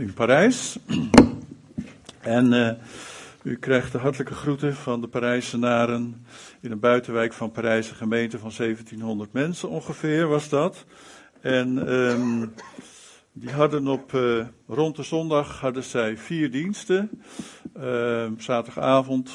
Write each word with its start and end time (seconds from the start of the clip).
in 0.00 0.14
Parijs. 0.14 0.78
En 2.20 2.52
uh, 2.52 2.70
u 3.42 3.56
krijgt 3.56 3.92
de 3.92 3.98
hartelijke 3.98 4.34
groeten 4.34 4.74
van 4.74 5.00
de 5.00 5.08
Parijzenaren 5.08 6.26
in 6.60 6.70
een 6.70 6.80
buitenwijk 6.80 7.32
van 7.32 7.50
Parijs, 7.50 7.90
een 7.90 7.96
gemeente 7.96 8.38
van 8.38 8.52
1700 8.56 9.32
mensen 9.32 9.68
ongeveer 9.68 10.28
was 10.28 10.48
dat. 10.48 10.84
En 11.40 11.92
um, 11.92 12.54
die 13.32 13.50
hadden 13.50 13.86
op, 13.86 14.12
uh, 14.12 14.46
rond 14.66 14.96
de 14.96 15.02
zondag 15.02 15.60
hadden 15.60 15.84
zij 15.84 16.16
vier 16.16 16.50
diensten. 16.50 17.10
Uh, 17.76 18.26
zaterdagavond 18.36 19.30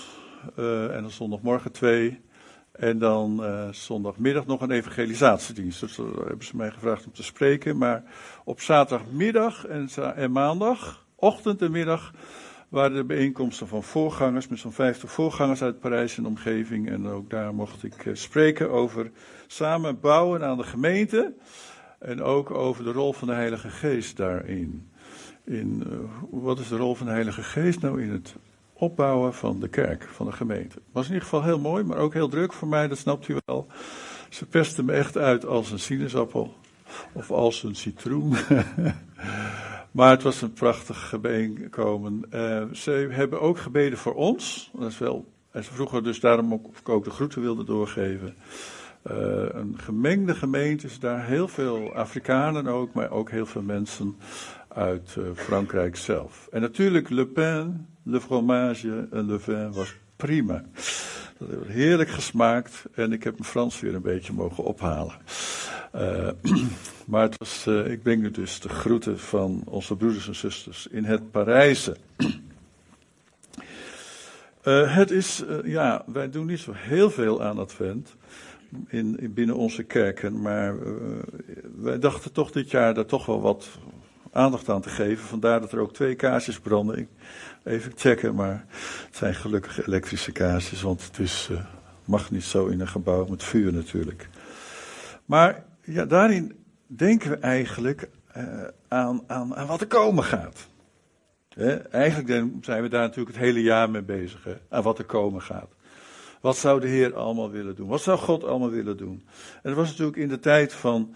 uh, 0.60 0.96
en 0.96 1.02
dan 1.02 1.12
zondagmorgen 1.12 1.72
twee. 1.72 2.20
En 2.78 3.00
dan 3.00 3.38
uh, 3.42 3.70
zondagmiddag 3.72 4.46
nog 4.46 4.62
een 4.62 4.72
evangelisatiedienst. 4.72 5.80
Dus 5.80 5.96
daar 5.96 6.06
hebben 6.06 6.46
ze 6.46 6.56
mij 6.56 6.72
gevraagd 6.72 7.06
om 7.06 7.14
te 7.14 7.24
spreken. 7.24 7.78
Maar 7.78 8.04
op 8.44 8.62
zaterdagmiddag 8.62 9.66
en, 9.66 9.90
en 10.16 10.32
maandag, 10.32 11.06
ochtend 11.16 11.62
en 11.62 11.72
middag, 11.72 12.14
waren 12.70 12.96
de 12.96 13.04
bijeenkomsten 13.04 13.68
van 13.68 13.84
voorgangers, 13.84 14.48
met 14.48 14.60
zo'n 14.60 14.72
50 14.72 15.12
voorgangers 15.12 15.62
uit 15.62 15.80
Parijs 15.80 16.18
en 16.18 16.26
omgeving. 16.26 16.90
En 16.90 17.08
ook 17.08 17.30
daar 17.30 17.54
mocht 17.54 17.84
ik 17.84 18.06
uh, 18.06 18.16
spreken 18.16 18.72
over 18.72 19.12
samen 19.48 20.00
bouwen 20.00 20.44
aan 20.44 20.58
de 20.58 20.64
gemeente. 20.64 21.34
En 22.00 22.22
ook 22.22 22.52
over 22.52 22.84
de 22.84 22.92
rol 22.92 23.14
van 23.14 23.28
de 23.28 23.34
Heilige 23.34 23.70
Geest 23.70 24.18
daarin. 24.18 24.90
In, 25.44 25.84
wat 26.30 26.60
is 26.60 26.68
de 26.68 26.78
rol 26.78 26.96
van 26.96 27.06
de 27.06 27.12
Heilige 27.12 27.44
Geest 27.44 27.82
nou 27.82 28.02
in 28.02 28.12
het 28.12 28.36
opbouwen 28.78 29.34
van 29.34 29.60
de 29.60 29.68
kerk, 29.68 30.04
van 30.04 30.26
de 30.26 30.32
gemeente? 30.32 30.82
Was 30.92 31.06
in 31.06 31.14
ieder 31.14 31.28
geval 31.28 31.44
heel 31.44 31.60
mooi, 31.60 31.84
maar 31.84 31.98
ook 31.98 32.14
heel 32.14 32.30
druk 32.30 32.54
voor 32.54 32.68
mij, 32.68 32.88
dat 32.88 32.98
snapt 32.98 33.28
u 33.28 33.36
wel. 33.46 33.68
Ze 34.30 34.46
pesten 34.46 34.86
me 34.86 34.92
echt 34.92 35.18
uit 35.18 35.46
als 35.46 35.72
een 35.72 35.80
sinaasappel 35.80 36.54
of 37.12 37.32
als 37.32 37.64
een 37.64 37.76
citroen. 37.76 38.36
maar 39.92 40.10
het 40.10 40.24
was 40.24 40.42
een 40.42 40.54
prachtig 40.54 41.16
bijeenkomen. 41.22 42.26
Uh, 42.34 42.64
ze 42.74 43.08
hebben 43.12 43.42
ook 43.42 43.58
gebeden 43.58 43.98
voor 43.98 44.14
ons. 44.16 44.72
Dat 44.74 44.92
is 44.92 44.98
wel, 44.98 45.26
en 45.52 45.64
ze 45.64 45.74
vroegen 45.74 46.04
dus 46.04 46.20
daarom 46.20 46.54
ook 46.54 46.68
of 46.68 46.80
ik 46.80 46.90
ook 46.90 47.04
de 47.04 47.10
groeten 47.10 47.42
wilde 47.42 47.64
doorgeven. 47.64 48.36
Uh, 49.12 49.16
een 49.50 49.76
gemengde 49.78 50.36
gemeente 50.36 50.88
daar 51.00 51.26
heel 51.26 51.48
veel 51.48 51.94
Afrikanen 51.94 52.68
ook, 52.68 52.94
maar 52.94 53.12
ook 53.12 53.30
heel 53.30 53.46
veel 53.46 53.62
mensen 53.62 54.16
uit 54.68 55.16
uh, 55.18 55.26
Frankrijk 55.34 55.96
zelf. 55.96 56.48
En 56.52 56.62
natuurlijk 56.62 57.10
Le 57.10 57.26
Pen, 57.26 57.88
Le 58.08 58.22
Fromage 58.22 59.08
en 59.12 59.26
Le 59.26 59.40
Vin 59.40 59.72
was 59.72 59.96
prima. 60.16 60.64
Dat 61.38 61.50
heeft 61.50 61.68
heerlijk 61.68 62.10
gesmaakt 62.10 62.86
en 62.94 63.12
ik 63.12 63.24
heb 63.24 63.34
mijn 63.34 63.50
Frans 63.50 63.80
weer 63.80 63.96
een 63.96 64.02
beetje 64.02 64.34
mogen 64.34 64.64
ophalen. 64.64 65.14
Uh, 65.96 66.30
maar 67.06 67.22
het 67.22 67.38
was, 67.38 67.66
uh, 67.68 67.92
ik 67.92 68.04
breng 68.04 68.22
nu 68.22 68.32
dus 68.32 68.60
de 68.60 68.70
groeten 68.70 69.20
van 69.20 69.64
onze 69.66 69.96
broeders 69.96 70.28
en 70.28 70.36
zusters 70.36 70.88
in 70.88 71.04
het 71.04 71.32
Parijse. 71.32 71.98
Uh, 74.64 74.96
het 75.00 75.12
is, 75.12 75.44
ja, 75.64 76.04
wij 76.06 76.30
doen 76.30 76.46
niet 76.46 76.60
zo 76.60 76.72
heel 76.76 77.10
veel 77.10 77.44
aan 77.44 77.60
Advent 77.60 78.16
in, 78.88 79.20
in 79.20 79.34
binnen 79.34 79.56
onze 79.56 79.84
kerken, 79.84 80.42
maar 80.42 80.76
wij 81.76 82.00
dachten 82.00 82.32
toch 82.32 82.52
dit 82.52 82.72
jaar 82.72 82.94
daar 82.94 83.06
toch 83.06 83.26
wel 83.26 83.42
wat 83.42 83.68
aandacht 84.36 84.70
aan 84.70 84.82
te 84.82 84.90
geven. 84.90 85.26
Vandaar 85.26 85.60
dat 85.60 85.72
er 85.72 85.80
ook 85.80 85.94
twee 85.94 86.16
kaarsjes 86.16 86.60
branden. 86.60 86.98
Ik, 86.98 87.08
even 87.66 87.92
checken, 87.96 88.36
maar 88.36 88.66
het 89.06 89.16
zijn 89.16 89.36
gelukkig 89.36 89.88
elektrische 89.88 90.32
kaarsjes, 90.32 90.82
want 90.82 91.04
het 91.04 91.20
is, 91.20 91.50
mag 92.06 92.32
niet 92.32 92.44
zo 92.44 92.66
in 92.66 92.80
een 92.80 92.88
gebouw 92.88 93.26
met 93.26 93.44
vuur 93.44 93.74
natuurlijk. 93.74 94.30
Maar 95.26 95.66
ja, 95.82 96.06
daarin 96.06 96.66
denken 96.88 97.30
we 97.30 97.38
eigenlijk 97.38 98.10
uh, 98.38 98.64
aan, 98.88 99.24
aan, 99.28 99.56
aan 99.56 99.68
wat 99.68 99.82
er 99.82 99.88
komen 99.88 100.24
gaat. 100.24 100.68
Eigenlijk 101.92 102.44
zijn 102.62 102.82
we 102.82 102.90
daar 102.90 103.02
natuurlijk 103.02 103.36
het 103.36 103.46
hele 103.46 103.62
jaar 103.62 103.90
mee 103.90 104.02
bezig, 104.02 104.48
aan 104.70 104.84
wat 104.84 105.00
er 105.00 105.06
komen 105.06 105.42
gaat. 105.42 105.70
Wat 106.42 106.58
zou 106.58 106.80
de 106.80 106.88
Heer 106.88 107.16
allemaal 107.16 107.50
willen 107.50 107.76
doen? 107.76 107.88
Wat 107.88 108.02
zou 108.02 108.18
God 108.18 108.44
allemaal 108.44 108.70
willen 108.70 108.98
doen? 108.98 109.24
En 109.54 109.62
dat 109.62 109.74
was 109.74 109.90
natuurlijk 109.90 110.18
in 110.18 110.28
de 110.28 110.40
tijd 110.40 110.74
van 110.74 111.16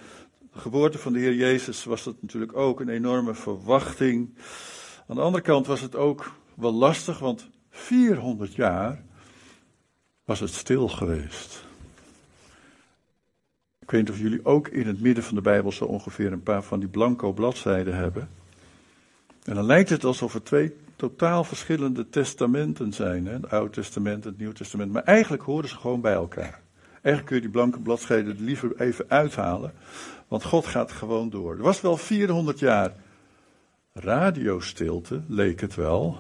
de 0.54 0.60
geboorte 0.60 0.98
van 0.98 1.14
de 1.14 1.20
Heer 1.20 1.34
Jezus, 1.34 1.84
was 1.84 2.04
dat 2.04 2.16
natuurlijk 2.22 2.58
ook 2.58 2.80
een 2.80 2.90
enorme 2.90 3.34
verwachting. 3.34 4.38
Aan 5.08 5.16
de 5.16 5.22
andere 5.22 5.44
kant 5.44 5.68
was 5.68 5.82
het 5.82 5.96
ook 5.96 6.32
wel 6.60 6.74
lastig, 6.74 7.20
want 7.20 7.50
400 7.70 8.56
jaar 8.56 9.04
was 10.24 10.40
het 10.40 10.54
stil 10.54 10.88
geweest. 10.88 11.68
Ik 13.80 13.92
weet 13.92 14.02
niet 14.02 14.10
of 14.10 14.20
jullie 14.20 14.46
ook 14.46 14.68
in 14.68 14.88
het 14.88 15.02
midden 15.02 15.24
van 15.24 15.36
de 15.36 15.42
Bijbel 15.42 15.72
zo 15.72 15.86
ongeveer 15.86 16.32
een 16.32 16.44
paar 16.44 16.64
van 16.64 16.80
die 16.80 16.90
blanco 16.90 17.34
bladzijden 17.34 17.96
hebben. 17.96 18.30
En 19.44 19.56
dan 19.56 19.66
lijkt 19.66 19.90
het 19.90 20.04
alsof 20.04 20.34
er 20.34 20.44
twee 20.44 20.76
totaal 20.96 21.44
verschillende 21.44 22.10
testamenten 22.10 22.94
zijn. 22.94 23.26
Hè? 23.26 23.34
Het 23.34 23.50
Oude 23.50 23.72
Testament 23.72 24.24
en 24.24 24.30
het 24.30 24.38
Nieuwe 24.38 24.54
Testament. 24.54 24.92
Maar 24.92 25.04
eigenlijk 25.04 25.44
horen 25.44 25.70
ze 25.70 25.76
gewoon 25.76 26.02
bij 26.02 26.14
elkaar. 26.14 26.62
Eigenlijk 26.92 27.26
kun 27.26 27.36
je 27.36 27.42
die 27.42 27.52
blanke 27.52 27.80
bladzijden 27.80 28.36
er 28.36 28.42
liever 28.42 28.80
even 28.80 29.06
uithalen. 29.08 29.74
Want 30.28 30.44
God 30.44 30.66
gaat 30.66 30.92
gewoon 30.92 31.30
door. 31.30 31.58
Er 31.58 31.64
was 31.64 31.82
wel 31.82 31.98
400 31.98 32.60
jaar 32.60 32.94
radiostilte, 33.94 35.22
leek 35.28 35.62
het 35.62 35.76
wel. 35.76 36.20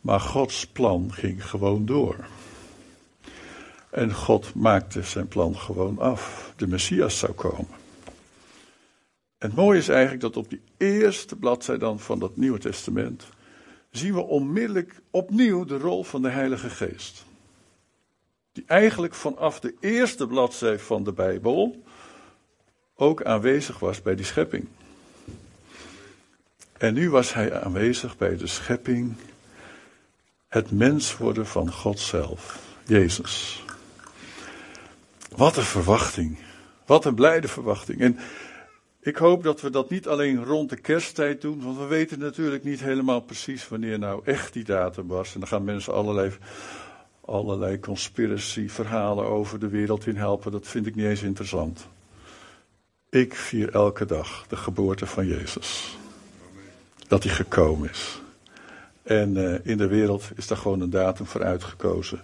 Maar 0.00 0.20
Gods 0.20 0.66
plan 0.66 1.12
ging 1.12 1.48
gewoon 1.48 1.86
door. 1.86 2.16
En 3.90 4.14
God 4.14 4.54
maakte 4.54 5.02
zijn 5.02 5.28
plan 5.28 5.56
gewoon 5.56 5.98
af. 5.98 6.52
De 6.56 6.66
Messias 6.66 7.18
zou 7.18 7.32
komen. 7.32 7.78
En 9.38 9.48
het 9.48 9.54
mooie 9.54 9.78
is 9.78 9.88
eigenlijk 9.88 10.20
dat 10.20 10.36
op 10.36 10.50
die 10.50 10.60
eerste 10.76 11.36
bladzijde 11.36 11.80
dan 11.80 12.00
van 12.00 12.18
dat 12.18 12.36
Nieuwe 12.36 12.58
Testament 12.58 13.28
zien 13.90 14.14
we 14.14 14.20
onmiddellijk 14.20 15.00
opnieuw 15.10 15.64
de 15.64 15.78
rol 15.78 16.04
van 16.04 16.22
de 16.22 16.28
Heilige 16.28 16.70
Geest. 16.70 17.24
Die 18.52 18.64
eigenlijk 18.66 19.14
vanaf 19.14 19.60
de 19.60 19.74
eerste 19.80 20.26
bladzijde 20.26 20.78
van 20.78 21.04
de 21.04 21.12
Bijbel 21.12 21.82
ook 22.94 23.24
aanwezig 23.24 23.78
was 23.78 24.02
bij 24.02 24.14
die 24.14 24.24
schepping. 24.24 24.66
En 26.78 26.94
nu 26.94 27.10
was 27.10 27.34
hij 27.34 27.60
aanwezig 27.60 28.16
bij 28.16 28.36
de 28.36 28.46
schepping, 28.46 29.16
het 30.50 30.70
mens 30.70 31.16
worden 31.16 31.46
van 31.46 31.72
God 31.72 31.98
zelf, 31.98 32.58
Jezus. 32.86 33.62
Wat 35.36 35.56
een 35.56 35.62
verwachting. 35.62 36.38
Wat 36.86 37.04
een 37.04 37.14
blijde 37.14 37.48
verwachting. 37.48 38.00
En 38.00 38.18
ik 39.00 39.16
hoop 39.16 39.42
dat 39.42 39.60
we 39.60 39.70
dat 39.70 39.90
niet 39.90 40.08
alleen 40.08 40.44
rond 40.44 40.70
de 40.70 40.76
kersttijd 40.76 41.40
doen, 41.40 41.62
want 41.62 41.78
we 41.78 41.86
weten 41.86 42.18
natuurlijk 42.18 42.64
niet 42.64 42.80
helemaal 42.80 43.20
precies 43.20 43.68
wanneer 43.68 43.98
nou 43.98 44.22
echt 44.24 44.52
die 44.52 44.64
datum 44.64 45.06
was. 45.06 45.34
En 45.34 45.40
dan 45.40 45.48
gaan 45.48 45.64
mensen 45.64 45.94
allerlei, 45.94 46.32
allerlei 47.24 47.80
conspiracy-verhalen 47.80 49.24
over 49.24 49.58
de 49.58 49.68
wereld 49.68 50.06
in 50.06 50.16
helpen. 50.16 50.52
Dat 50.52 50.66
vind 50.66 50.86
ik 50.86 50.94
niet 50.94 51.06
eens 51.06 51.22
interessant. 51.22 51.86
Ik 53.10 53.34
vier 53.34 53.72
elke 53.72 54.04
dag 54.04 54.44
de 54.48 54.56
geboorte 54.56 55.06
van 55.06 55.26
Jezus. 55.26 55.98
Dat 57.08 57.22
hij 57.22 57.32
gekomen 57.32 57.90
is. 57.90 58.20
En 59.02 59.36
uh, 59.36 59.54
in 59.62 59.76
de 59.76 59.86
wereld 59.86 60.30
is 60.36 60.46
daar 60.46 60.58
gewoon 60.58 60.80
een 60.80 60.90
datum 60.90 61.26
voor 61.26 61.44
uitgekozen. 61.44 62.22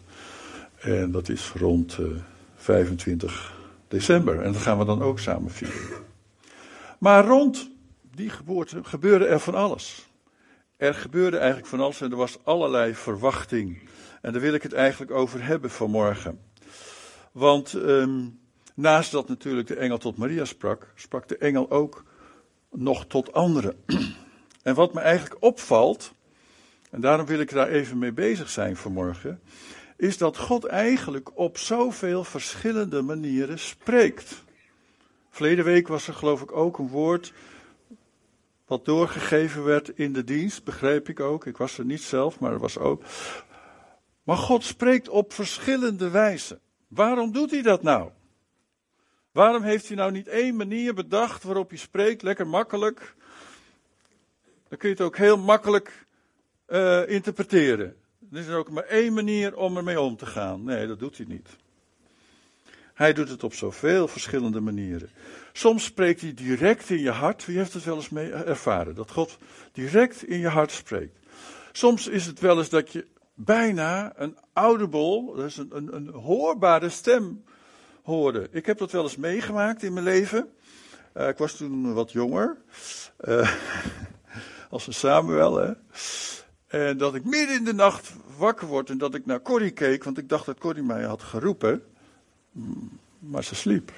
En 0.80 1.10
dat 1.10 1.28
is 1.28 1.52
rond. 1.54 1.98
Uh, 2.00 2.06
25 2.66 3.54
december. 3.88 4.40
En 4.40 4.52
dat 4.52 4.62
gaan 4.62 4.78
we 4.78 4.84
dan 4.84 5.02
ook 5.02 5.18
samen 5.18 5.50
vieren. 5.50 6.04
Maar 6.98 7.26
rond 7.26 7.70
die 8.14 8.30
geboorte 8.30 8.84
gebeurde 8.84 9.26
er 9.26 9.40
van 9.40 9.54
alles. 9.54 10.08
Er 10.76 10.94
gebeurde 10.94 11.36
eigenlijk 11.36 11.68
van 11.68 11.80
alles 11.80 12.00
en 12.00 12.10
er 12.10 12.16
was 12.16 12.38
allerlei 12.44 12.94
verwachting. 12.94 13.88
En 14.22 14.32
daar 14.32 14.40
wil 14.40 14.54
ik 14.54 14.62
het 14.62 14.72
eigenlijk 14.72 15.12
over 15.12 15.44
hebben 15.44 15.70
vanmorgen. 15.70 16.40
Want 17.32 17.72
um, 17.72 18.38
naast 18.74 19.10
dat 19.10 19.28
natuurlijk 19.28 19.68
de 19.68 19.76
engel 19.76 19.98
tot 19.98 20.16
Maria 20.16 20.44
sprak, 20.44 20.92
sprak 20.94 21.28
de 21.28 21.38
engel 21.38 21.70
ook 21.70 22.04
nog 22.70 23.06
tot 23.06 23.32
anderen. 23.32 23.74
En 24.62 24.74
wat 24.74 24.94
me 24.94 25.00
eigenlijk 25.00 25.42
opvalt, 25.42 26.12
en 26.90 27.00
daarom 27.00 27.26
wil 27.26 27.40
ik 27.40 27.50
daar 27.50 27.68
even 27.68 27.98
mee 27.98 28.12
bezig 28.12 28.50
zijn 28.50 28.76
vanmorgen, 28.76 29.40
is 29.96 30.18
dat 30.18 30.36
God 30.36 30.64
eigenlijk 30.64 31.38
op 31.38 31.58
zoveel 31.58 32.24
verschillende 32.24 33.02
manieren 33.02 33.58
spreekt. 33.58 34.44
Verleden 35.30 35.64
week 35.64 35.88
was 35.88 36.08
er 36.08 36.14
geloof 36.14 36.42
ik 36.42 36.52
ook 36.52 36.78
een 36.78 36.88
woord 36.88 37.32
wat 38.66 38.84
doorgegeven 38.84 39.64
werd 39.64 39.88
in 39.88 40.12
de 40.12 40.24
dienst, 40.24 40.64
begreep 40.64 41.08
ik 41.08 41.20
ook. 41.20 41.46
Ik 41.46 41.56
was 41.56 41.78
er 41.78 41.84
niet 41.84 42.02
zelf, 42.02 42.40
maar 42.40 42.52
er 42.52 42.58
was 42.58 42.78
ook. 42.78 43.02
Maar 44.22 44.36
God 44.36 44.64
spreekt 44.64 45.08
op 45.08 45.32
verschillende 45.32 46.10
wijzen. 46.10 46.60
Waarom 46.88 47.32
doet 47.32 47.50
hij 47.50 47.62
dat 47.62 47.82
nou? 47.82 48.10
Waarom 49.32 49.62
heeft 49.62 49.86
hij 49.86 49.96
nou 49.96 50.12
niet 50.12 50.28
één 50.28 50.56
manier 50.56 50.94
bedacht 50.94 51.42
waarop 51.42 51.68
hij 51.68 51.78
spreekt, 51.78 52.22
lekker 52.22 52.46
makkelijk? 52.46 53.14
Dan 54.68 54.78
kun 54.78 54.88
je 54.88 54.94
het 54.94 55.04
ook 55.04 55.16
heel 55.16 55.38
makkelijk 55.38 56.05
uh, 56.68 57.08
interpreteren. 57.08 57.96
Er 58.32 58.38
is 58.38 58.48
ook 58.48 58.70
maar 58.70 58.84
één 58.84 59.12
manier 59.12 59.56
om 59.56 59.76
ermee 59.76 60.00
om 60.00 60.16
te 60.16 60.26
gaan. 60.26 60.64
Nee, 60.64 60.86
dat 60.86 60.98
doet 60.98 61.16
hij 61.16 61.26
niet. 61.28 61.48
Hij 62.94 63.12
doet 63.12 63.28
het 63.28 63.44
op 63.44 63.54
zoveel 63.54 64.08
verschillende 64.08 64.60
manieren. 64.60 65.10
Soms 65.52 65.84
spreekt 65.84 66.20
hij 66.20 66.34
direct 66.34 66.90
in 66.90 67.00
je 67.00 67.10
hart. 67.10 67.46
Wie 67.46 67.58
heeft 67.58 67.72
het 67.72 67.84
wel 67.84 67.96
eens 67.96 68.08
mee 68.08 68.32
ervaren? 68.32 68.94
Dat 68.94 69.10
God 69.10 69.38
direct 69.72 70.24
in 70.24 70.38
je 70.38 70.48
hart 70.48 70.70
spreekt. 70.70 71.18
Soms 71.72 72.06
is 72.06 72.26
het 72.26 72.40
wel 72.40 72.58
eens 72.58 72.68
dat 72.68 72.92
je 72.92 73.06
bijna 73.34 74.12
een 74.16 74.38
audible, 74.52 75.36
dat 75.36 75.44
is 75.44 75.56
een, 75.56 75.76
een, 75.76 75.96
een 75.96 76.08
hoorbare 76.08 76.88
stem 76.88 77.44
hoorde. 78.02 78.48
Ik 78.50 78.66
heb 78.66 78.78
dat 78.78 78.92
wel 78.92 79.02
eens 79.02 79.16
meegemaakt 79.16 79.82
in 79.82 79.92
mijn 79.92 80.04
leven. 80.04 80.48
Uh, 81.16 81.28
ik 81.28 81.38
was 81.38 81.56
toen 81.56 81.92
wat 81.94 82.12
jonger. 82.12 82.56
Uh, 83.20 83.50
als 84.70 84.86
een 84.86 84.94
Samuel, 84.94 85.56
hè. 85.56 85.72
En 86.76 86.98
dat 86.98 87.14
ik 87.14 87.24
midden 87.24 87.56
in 87.56 87.64
de 87.64 87.74
nacht 87.74 88.12
wakker 88.36 88.66
word 88.66 88.90
en 88.90 88.98
dat 88.98 89.14
ik 89.14 89.26
naar 89.26 89.42
Corrie 89.42 89.70
keek, 89.70 90.04
want 90.04 90.18
ik 90.18 90.28
dacht 90.28 90.46
dat 90.46 90.58
Corrie 90.58 90.82
mij 90.82 91.02
had 91.02 91.22
geroepen. 91.22 91.82
Maar 93.18 93.44
ze 93.44 93.54
sliep. 93.54 93.92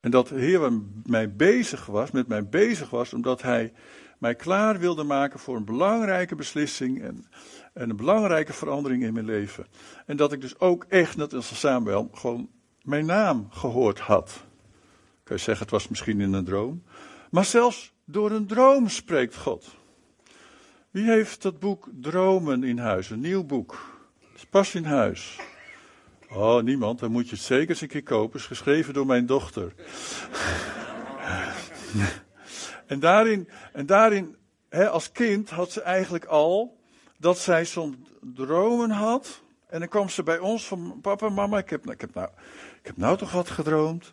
En 0.00 0.10
dat 0.10 0.28
de 0.28 0.34
Heer 0.34 0.72
mij 1.06 1.32
bezig 1.32 1.86
was, 1.86 2.10
met 2.10 2.28
mij 2.28 2.48
bezig 2.48 2.90
was, 2.90 3.12
omdat 3.12 3.42
Hij 3.42 3.72
mij 4.18 4.34
klaar 4.34 4.78
wilde 4.78 5.02
maken 5.02 5.38
voor 5.38 5.56
een 5.56 5.64
belangrijke 5.64 6.34
beslissing 6.34 7.02
en, 7.02 7.26
en 7.72 7.90
een 7.90 7.96
belangrijke 7.96 8.52
verandering 8.52 9.02
in 9.02 9.12
mijn 9.12 9.26
leven. 9.26 9.66
En 10.06 10.16
dat 10.16 10.32
ik 10.32 10.40
dus 10.40 10.58
ook 10.58 10.84
echt, 10.88 11.16
net 11.16 11.34
als 11.34 11.58
Samuel, 11.58 12.08
gewoon 12.12 12.48
mijn 12.82 13.06
naam 13.06 13.46
gehoord 13.50 13.98
had. 13.98 14.44
Kun 15.22 15.36
je 15.36 15.42
zeggen, 15.42 15.64
het 15.64 15.74
was 15.74 15.88
misschien 15.88 16.20
in 16.20 16.32
een 16.32 16.44
droom. 16.44 16.82
Maar 17.30 17.44
zelfs 17.44 17.92
door 18.04 18.30
een 18.30 18.46
droom 18.46 18.88
spreekt 18.88 19.36
God. 19.36 19.80
Wie 20.92 21.10
heeft 21.10 21.42
dat 21.42 21.58
boek 21.58 21.88
Dromen 22.00 22.64
in 22.64 22.78
huis? 22.78 23.10
Een 23.10 23.20
nieuw 23.20 23.44
boek. 23.44 24.00
Het 24.18 24.36
is 24.36 24.46
pas 24.46 24.74
in 24.74 24.84
huis. 24.84 25.38
Oh, 26.30 26.62
niemand. 26.62 26.98
Dan 26.98 27.10
moet 27.10 27.28
je 27.28 27.34
het 27.34 27.44
zeker 27.44 27.68
eens 27.68 27.80
een 27.80 27.88
keer 27.88 28.02
kopen. 28.02 28.32
Het 28.32 28.40
is 28.40 28.46
geschreven 28.46 28.94
door 28.94 29.06
mijn 29.06 29.26
dochter. 29.26 29.72
en 32.86 33.00
daarin, 33.00 33.48
en 33.72 33.86
daarin 33.86 34.36
hè, 34.68 34.88
als 34.88 35.12
kind 35.12 35.50
had 35.50 35.72
ze 35.72 35.80
eigenlijk 35.80 36.24
al 36.24 36.78
dat 37.18 37.38
zij 37.38 37.64
soms 37.64 37.96
dromen 38.20 38.90
had. 38.90 39.42
En 39.66 39.78
dan 39.78 39.88
kwam 39.88 40.08
ze 40.08 40.22
bij 40.22 40.38
ons 40.38 40.66
van 40.66 40.98
papa, 41.02 41.28
mama, 41.28 41.58
ik 41.58 41.70
heb, 41.70 41.90
ik 41.90 42.00
heb, 42.00 42.14
nou, 42.14 42.28
ik 42.80 42.86
heb 42.86 42.96
nou 42.96 43.16
toch 43.16 43.32
wat 43.32 43.50
gedroomd. 43.50 44.12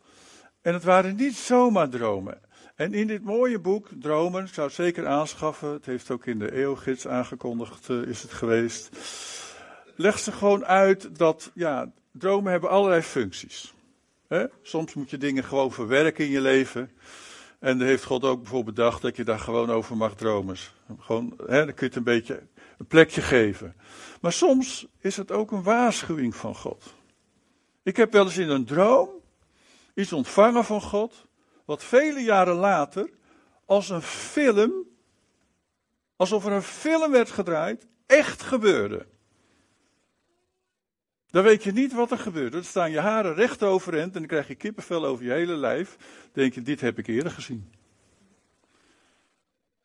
En 0.61 0.73
het 0.73 0.83
waren 0.83 1.15
niet 1.15 1.35
zomaar 1.35 1.89
dromen. 1.89 2.41
En 2.79 2.93
in 2.93 3.07
dit 3.07 3.23
mooie 3.23 3.59
boek, 3.59 3.87
Dromen, 3.99 4.47
zou 4.47 4.67
het 4.67 4.75
zeker 4.75 5.07
aanschaffen. 5.07 5.71
Het 5.71 5.85
heeft 5.85 6.11
ook 6.11 6.25
in 6.25 6.39
de 6.39 6.51
eeuwgids 6.51 7.07
aangekondigd, 7.07 7.89
uh, 7.89 8.01
is 8.01 8.21
het 8.21 8.31
geweest. 8.31 8.89
Legt 9.95 10.23
ze 10.23 10.31
gewoon 10.31 10.65
uit 10.65 11.17
dat, 11.17 11.51
ja, 11.53 11.91
dromen 12.11 12.51
hebben 12.51 12.69
allerlei 12.69 13.01
functies. 13.01 13.73
Soms 14.61 14.93
moet 14.93 15.09
je 15.09 15.17
dingen 15.17 15.43
gewoon 15.43 15.71
verwerken 15.71 16.25
in 16.25 16.31
je 16.31 16.41
leven. 16.41 16.91
En 17.59 17.77
dan 17.77 17.87
heeft 17.87 18.03
God 18.03 18.23
ook 18.23 18.41
bijvoorbeeld 18.41 18.75
bedacht 18.75 19.01
dat 19.01 19.15
je 19.15 19.23
daar 19.23 19.39
gewoon 19.39 19.71
over 19.71 19.97
mag 19.97 20.15
dromen. 20.15 20.55
Gewoon, 20.99 21.33
hè, 21.47 21.65
dan 21.65 21.73
kun 21.73 21.75
je 21.75 21.85
het 21.85 21.95
een 21.95 22.03
beetje 22.03 22.43
een 22.77 22.87
plekje 22.87 23.21
geven. 23.21 23.75
Maar 24.21 24.33
soms 24.33 24.87
is 24.99 25.17
het 25.17 25.31
ook 25.31 25.51
een 25.51 25.63
waarschuwing 25.63 26.35
van 26.35 26.55
God. 26.55 26.95
Ik 27.83 27.95
heb 27.95 28.11
wel 28.11 28.25
eens 28.25 28.37
in 28.37 28.49
een 28.49 28.65
droom 28.65 29.09
iets 29.93 30.13
ontvangen 30.13 30.65
van 30.65 30.81
God, 30.81 31.27
wat 31.69 31.83
vele 31.83 32.19
jaren 32.19 32.55
later 32.55 33.09
als 33.65 33.89
een 33.89 34.01
film, 34.01 34.87
alsof 36.15 36.45
er 36.45 36.51
een 36.51 36.61
film 36.61 37.11
werd 37.11 37.31
gedraaid, 37.31 37.87
echt 38.05 38.41
gebeurde. 38.41 39.07
Dan 41.27 41.43
weet 41.43 41.63
je 41.63 41.71
niet 41.71 41.93
wat 41.93 42.11
er 42.11 42.17
gebeurt. 42.17 42.51
Dan 42.51 42.63
staan 42.63 42.91
je 42.91 42.99
haren 42.99 43.33
recht 43.33 43.63
overeind 43.63 44.13
en 44.13 44.19
dan 44.19 44.27
krijg 44.27 44.47
je 44.47 44.55
kippenvel 44.55 45.05
over 45.05 45.25
je 45.25 45.31
hele 45.31 45.55
lijf. 45.55 45.95
Dan 45.97 46.29
denk 46.33 46.53
je, 46.53 46.61
dit 46.61 46.81
heb 46.81 46.97
ik 46.97 47.07
eerder 47.07 47.31
gezien. 47.31 47.71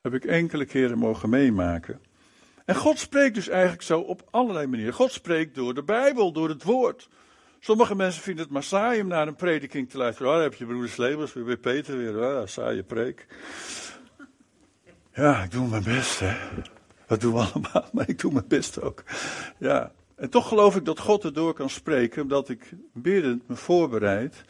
Heb 0.00 0.14
ik 0.14 0.24
enkele 0.24 0.64
keren 0.64 0.98
mogen 0.98 1.28
meemaken. 1.28 2.00
En 2.64 2.74
God 2.74 2.98
spreekt 2.98 3.34
dus 3.34 3.48
eigenlijk 3.48 3.82
zo 3.82 4.00
op 4.00 4.28
allerlei 4.30 4.66
manieren. 4.66 4.94
God 4.94 5.12
spreekt 5.12 5.54
door 5.54 5.74
de 5.74 5.82
Bijbel, 5.82 6.32
door 6.32 6.48
het 6.48 6.62
woord. 6.62 7.08
Sommige 7.64 7.94
mensen 7.94 8.22
vinden 8.22 8.44
het 8.44 8.52
maar 8.52 8.62
saai 8.62 9.00
om 9.00 9.06
naar 9.06 9.28
een 9.28 9.36
prediking 9.36 9.90
te 9.90 9.96
luisteren. 9.96 10.32
Oh, 10.32 10.40
heb 10.40 10.54
je 10.54 10.66
broeder 10.66 10.88
Slebers, 10.88 11.32
weer 11.32 11.56
Peter 11.56 11.96
weer. 11.96 12.18
Oh, 12.18 12.46
saaie 12.46 12.82
preek. 12.82 13.26
Ja, 15.12 15.42
ik 15.42 15.50
doe 15.50 15.68
mijn 15.68 15.82
best, 15.82 16.20
hè. 16.20 16.36
Dat 17.06 17.20
doen 17.20 17.32
we 17.32 17.38
allemaal, 17.38 17.88
maar 17.92 18.08
ik 18.08 18.18
doe 18.18 18.32
mijn 18.32 18.48
best 18.48 18.80
ook. 18.80 19.02
Ja, 19.58 19.92
en 20.16 20.30
toch 20.30 20.48
geloof 20.48 20.76
ik 20.76 20.84
dat 20.84 20.98
God 20.98 21.24
erdoor 21.24 21.54
kan 21.54 21.70
spreken, 21.70 22.22
omdat 22.22 22.48
ik 22.48 22.70
biddend 22.92 23.48
me 23.48 23.56
voorbereid 23.56 24.44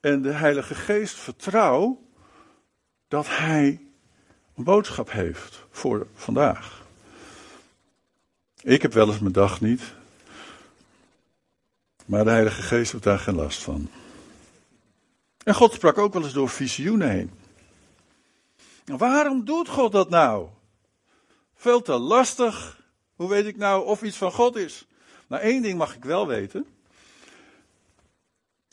en 0.00 0.22
de 0.22 0.32
Heilige 0.32 0.74
Geest 0.74 1.14
vertrouw 1.14 2.02
dat 3.08 3.26
Hij 3.28 3.80
een 4.54 4.64
boodschap 4.64 5.10
heeft 5.10 5.66
voor 5.70 6.06
vandaag. 6.14 6.86
Ik 8.62 8.82
heb 8.82 8.92
wel 8.92 9.06
eens 9.08 9.18
mijn 9.18 9.32
dag 9.32 9.60
niet, 9.60 9.94
maar 12.06 12.24
de 12.24 12.30
Heilige 12.30 12.62
Geest 12.62 12.92
heeft 12.92 13.04
daar 13.04 13.18
geen 13.18 13.34
last 13.34 13.62
van. 13.62 13.88
En 15.44 15.54
God 15.54 15.72
sprak 15.72 15.98
ook 15.98 16.12
wel 16.12 16.22
eens 16.22 16.32
door 16.32 16.48
visioenen 16.48 17.10
heen. 17.10 17.30
Waarom 18.84 19.44
doet 19.44 19.68
God 19.68 19.92
dat 19.92 20.10
nou? 20.10 20.48
Veel 21.54 21.82
te 21.82 21.92
lastig, 21.92 22.82
hoe 23.14 23.28
weet 23.28 23.46
ik 23.46 23.56
nou 23.56 23.86
of 23.86 24.02
iets 24.02 24.16
van 24.16 24.32
God 24.32 24.56
is? 24.56 24.86
Nou, 25.26 25.42
één 25.42 25.62
ding 25.62 25.78
mag 25.78 25.94
ik 25.94 26.04
wel 26.04 26.26
weten. 26.26 26.66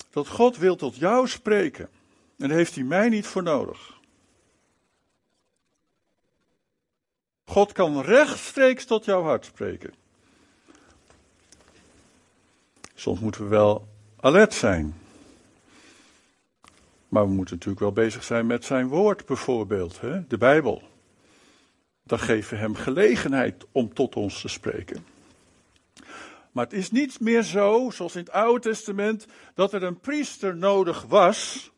Dat 0.09 0.27
God 0.27 0.57
wil 0.57 0.75
tot 0.75 0.95
jou 0.95 1.27
spreken. 1.27 1.89
En 2.37 2.47
daar 2.47 2.57
heeft 2.57 2.75
hij 2.75 2.83
mij 2.83 3.09
niet 3.09 3.27
voor 3.27 3.43
nodig. 3.43 3.99
God 7.45 7.71
kan 7.71 8.01
rechtstreeks 8.01 8.85
tot 8.85 9.05
jouw 9.05 9.23
hart 9.23 9.45
spreken. 9.45 9.93
Soms 12.95 13.19
moeten 13.19 13.43
we 13.43 13.47
wel 13.47 13.87
alert 14.19 14.53
zijn. 14.53 14.95
Maar 17.07 17.23
we 17.23 17.33
moeten 17.33 17.53
natuurlijk 17.55 17.81
wel 17.81 17.91
bezig 17.91 18.23
zijn 18.23 18.45
met 18.45 18.65
zijn 18.65 18.87
woord, 18.87 19.25
bijvoorbeeld, 19.25 20.01
hè? 20.01 20.27
de 20.27 20.37
Bijbel 20.37 20.91
dan 22.03 22.19
geven 22.19 22.53
we 22.53 22.59
hem 22.59 22.75
gelegenheid 22.75 23.65
om 23.71 23.93
tot 23.93 24.15
ons 24.15 24.41
te 24.41 24.47
spreken. 24.47 25.05
Maar 26.51 26.63
het 26.63 26.73
is 26.73 26.91
niet 26.91 27.19
meer 27.19 27.43
zo, 27.43 27.89
zoals 27.89 28.15
in 28.15 28.19
het 28.19 28.31
Oude 28.31 28.59
Testament, 28.59 29.25
dat 29.53 29.73
er 29.73 29.83
een 29.83 29.99
priester 29.99 30.55
nodig 30.55 31.01
was, 31.01 31.71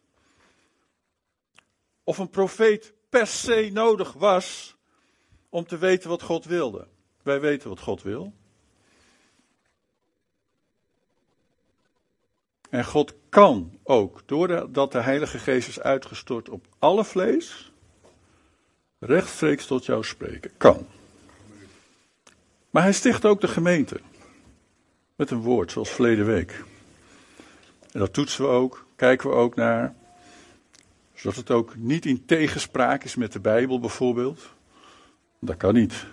of 2.04 2.18
een 2.18 2.30
profeet 2.30 2.94
per 3.10 3.28
se 3.28 3.70
nodig 3.74 4.14
was, 4.14 4.76
om 5.50 5.66
te 5.66 5.78
weten 5.78 6.10
wat 6.10 6.22
God 6.22 6.46
wilde. 6.46 6.88
Wij 7.24 7.40
weten 7.40 7.70
wat 7.70 7.80
God 7.80 8.02
wil. 8.02 8.34
En 12.76 12.86
God 12.86 13.14
kan 13.30 13.80
ook, 13.84 14.22
doordat 14.26 14.92
de 14.92 15.02
Heilige 15.02 15.40
Geest 15.40 15.68
is 15.68 15.80
uitgestort 15.80 16.50
op 16.50 16.66
alle 16.80 17.06
vlees, 17.06 17.72
rechtstreeks 19.00 19.66
tot 19.66 19.86
jou 19.86 20.04
spreken. 20.04 20.52
Kan. 20.58 20.88
Maar 22.70 22.84
hij 22.84 22.94
sticht 22.94 23.26
ook 23.26 23.42
de 23.42 23.48
gemeente. 23.48 24.00
Met 25.16 25.32
een 25.32 25.42
woord, 25.42 25.72
zoals 25.72 25.90
verleden 25.90 26.26
week. 26.26 26.64
En 27.92 28.00
dat 28.00 28.14
toetsen 28.14 28.44
we 28.44 28.50
ook, 28.50 28.86
kijken 28.96 29.30
we 29.30 29.36
ook 29.36 29.56
naar. 29.56 29.96
Zodat 31.14 31.36
het 31.36 31.52
ook 31.52 31.76
niet 31.76 32.06
in 32.06 32.26
tegenspraak 32.26 33.04
is 33.04 33.16
met 33.16 33.32
de 33.32 33.40
Bijbel 33.40 33.80
bijvoorbeeld. 33.80 34.50
Dat 35.40 35.58
kan 35.58 35.74
niet. 35.74 36.06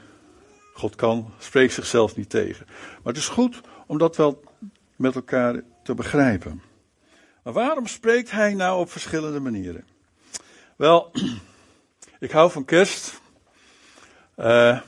God 0.75 0.95
kan, 0.95 1.33
spreekt 1.38 1.73
zichzelf 1.73 2.16
niet 2.16 2.31
tegen. 2.31 2.66
Maar 2.69 3.12
het 3.12 3.16
is 3.16 3.28
goed 3.28 3.61
om 3.87 3.99
dat 3.99 4.16
wel 4.16 4.52
met 4.97 5.15
elkaar 5.15 5.61
te 5.83 5.95
begrijpen. 5.95 6.63
Maar 7.43 7.53
waarom 7.53 7.87
spreekt 7.87 8.31
hij 8.31 8.55
nou 8.55 8.81
op 8.81 8.91
verschillende 8.91 9.41
manieren? 9.41 9.85
Wel, 10.77 11.11
Ik 12.23 12.31
hou 12.31 12.51
van 12.51 12.65
kerst. 12.65 13.21
Uh, 14.37 14.81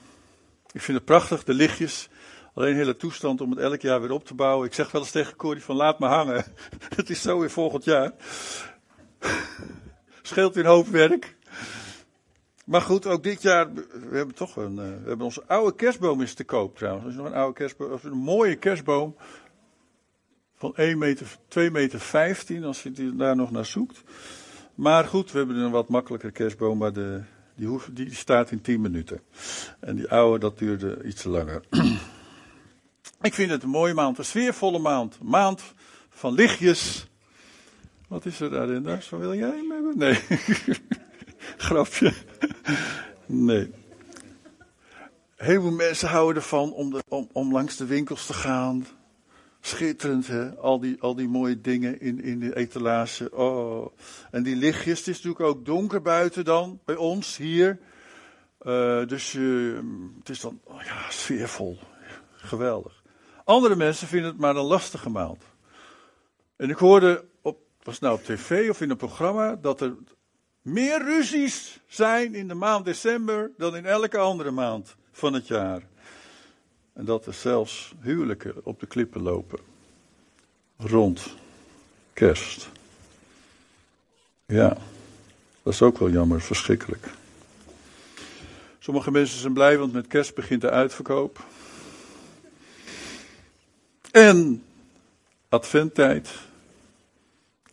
ik 0.73 0.80
vind 0.80 0.96
het 0.96 1.06
prachtig, 1.06 1.44
de 1.44 1.54
lichtjes. 1.54 2.08
Alleen 2.54 2.75
hele 2.75 2.96
toestand 2.96 3.40
om 3.40 3.50
het 3.50 3.58
elk 3.58 3.80
jaar 3.80 4.00
weer 4.00 4.11
op 4.11 4.25
te 4.25 4.34
bouwen. 4.34 4.66
Ik 4.66 4.75
zeg 4.75 4.90
wel 4.90 5.00
eens 5.00 5.11
tegen 5.11 5.37
Corrie 5.37 5.62
van 5.62 5.76
laat 5.76 5.99
me 5.99 6.06
hangen. 6.06 6.44
het 6.96 7.11
is 7.11 7.23
zo 7.23 7.38
weer 7.38 7.50
volgend 7.50 7.84
jaar. 7.84 8.12
Scheelt 10.23 10.54
weer 10.54 10.64
een 10.64 10.70
hoop 10.70 10.87
werk. 10.87 11.37
Maar 12.64 12.82
goed, 12.82 13.06
ook 13.06 13.23
dit 13.23 13.42
jaar, 13.42 13.73
we 13.73 14.16
hebben 14.16 14.34
toch 14.34 14.56
een, 14.56 14.76
uh, 14.76 14.76
we 14.76 15.08
hebben 15.08 15.26
onze 15.26 15.42
oude 15.46 15.75
kerstboom 15.75 16.23
is 16.23 16.34
te 16.34 16.44
koop 16.44 16.76
trouwens. 16.76 17.04
Dat 17.04 17.12
is 17.12 17.18
nog 17.18 17.26
een 17.26 17.38
oude 17.38 17.54
kerstboom, 17.54 17.99
een 18.02 18.12
mooie 18.12 18.56
kerstboom. 18.56 19.16
Van 20.56 20.76
1 20.76 20.99
meter, 20.99 21.37
2 21.49 21.70
meter 21.70 22.00
15, 22.00 22.64
als 22.64 22.82
je 22.82 23.16
daar 23.16 23.37
nog 23.37 23.50
naar 23.50 23.66
zoekt. 23.66 24.02
Maar 24.75 25.04
goed, 25.04 25.32
we 25.32 25.38
hebben 25.38 25.56
een 25.56 25.70
wat 25.70 25.88
makkelijker 25.88 26.30
kerstboom, 26.30 26.78
maar 26.78 26.92
de, 26.92 27.23
die, 27.54 27.66
hoef, 27.66 27.90
die 27.92 28.14
staat 28.14 28.50
in 28.50 28.61
10 28.61 28.80
minuten. 28.80 29.20
En 29.80 29.96
die 29.96 30.08
oude, 30.08 30.38
dat 30.38 30.58
duurde 30.58 31.02
iets 31.04 31.25
langer. 31.25 31.62
Ik 33.20 33.34
vind 33.34 33.50
het 33.50 33.62
een 33.62 33.68
mooie 33.68 33.94
maand, 33.94 34.18
een 34.18 34.25
sfeervolle 34.25 34.78
maand. 34.78 35.18
Maand 35.23 35.62
van 36.08 36.34
lichtjes. 36.34 37.06
Wat 38.08 38.26
is 38.26 38.40
er 38.40 38.50
daarin? 38.50 39.02
Zo 39.02 39.18
wil 39.18 39.34
jij 39.34 39.56
hem 39.56 39.70
hebben? 39.70 39.99
Nee. 39.99 40.18
Grapje. 41.66 42.12
Nee. 43.26 43.70
Heel 45.37 45.61
veel 45.61 45.70
mensen 45.70 46.08
houden 46.08 46.42
ervan 46.42 46.73
om, 46.73 47.02
om 47.32 47.52
langs 47.52 47.76
de 47.76 47.84
winkels 47.87 48.26
te 48.26 48.32
gaan. 48.32 48.87
Schitterend, 49.66 50.26
hè? 50.26 50.56
Al 50.56 50.80
die, 50.80 50.97
al 51.00 51.14
die 51.14 51.28
mooie 51.28 51.61
dingen 51.61 52.00
in, 52.00 52.21
in 52.23 52.40
de 52.40 52.56
etalage. 52.56 53.30
Oh. 53.33 53.87
En 54.30 54.42
die 54.42 54.56
lichtjes, 54.56 54.99
het 54.99 55.09
is 55.09 55.16
natuurlijk 55.23 55.44
ook 55.44 55.64
donker 55.64 56.02
buiten 56.02 56.44
dan, 56.44 56.80
bij 56.85 56.97
ons 56.97 57.37
hier. 57.37 57.78
Uh, 58.62 59.06
dus 59.06 59.35
uh, 59.35 59.78
het 60.18 60.28
is 60.28 60.40
dan, 60.40 60.61
oh 60.64 60.83
ja, 60.83 61.11
sfeervol. 61.11 61.78
Geweldig. 62.37 63.02
Andere 63.44 63.76
mensen 63.76 64.06
vinden 64.06 64.30
het 64.30 64.38
maar 64.38 64.56
een 64.56 64.64
lastige 64.64 65.11
maand. 65.11 65.42
En 66.56 66.71
ik 66.71 66.76
hoorde, 66.76 67.25
op, 67.42 67.59
was 67.83 67.99
nou 67.99 68.14
op 68.14 68.25
tv 68.25 68.71
of 68.71 68.80
in 68.80 68.90
een 68.90 68.97
programma, 68.97 69.56
dat 69.56 69.80
er 69.80 69.97
meer 70.62 71.02
ruzies 71.02 71.80
zijn 71.87 72.35
in 72.35 72.49
de 72.49 72.54
maand 72.54 72.85
december 72.85 73.50
dan 73.56 73.76
in 73.76 73.87
elke 73.87 74.18
andere 74.18 74.50
maand 74.50 74.97
van 75.12 75.33
het 75.33 75.47
jaar. 75.47 75.83
En 76.94 77.04
dat 77.04 77.26
er 77.26 77.34
zelfs 77.34 77.94
huwelijken 78.00 78.64
op 78.64 78.80
de 78.80 78.86
klippen 78.86 79.22
lopen. 79.22 79.58
Rond 80.76 81.34
kerst. 82.12 82.68
Ja, 84.46 84.76
dat 85.62 85.72
is 85.72 85.82
ook 85.82 85.98
wel 85.98 86.10
jammer, 86.10 86.40
verschrikkelijk. 86.40 87.06
Sommige 88.78 89.10
mensen 89.10 89.38
zijn 89.38 89.52
blij, 89.52 89.78
want 89.78 89.92
met 89.92 90.06
kerst 90.06 90.34
begint 90.34 90.60
de 90.60 90.70
uitverkoop. 90.70 91.44
En 94.10 94.64
adventtijd 95.48 96.30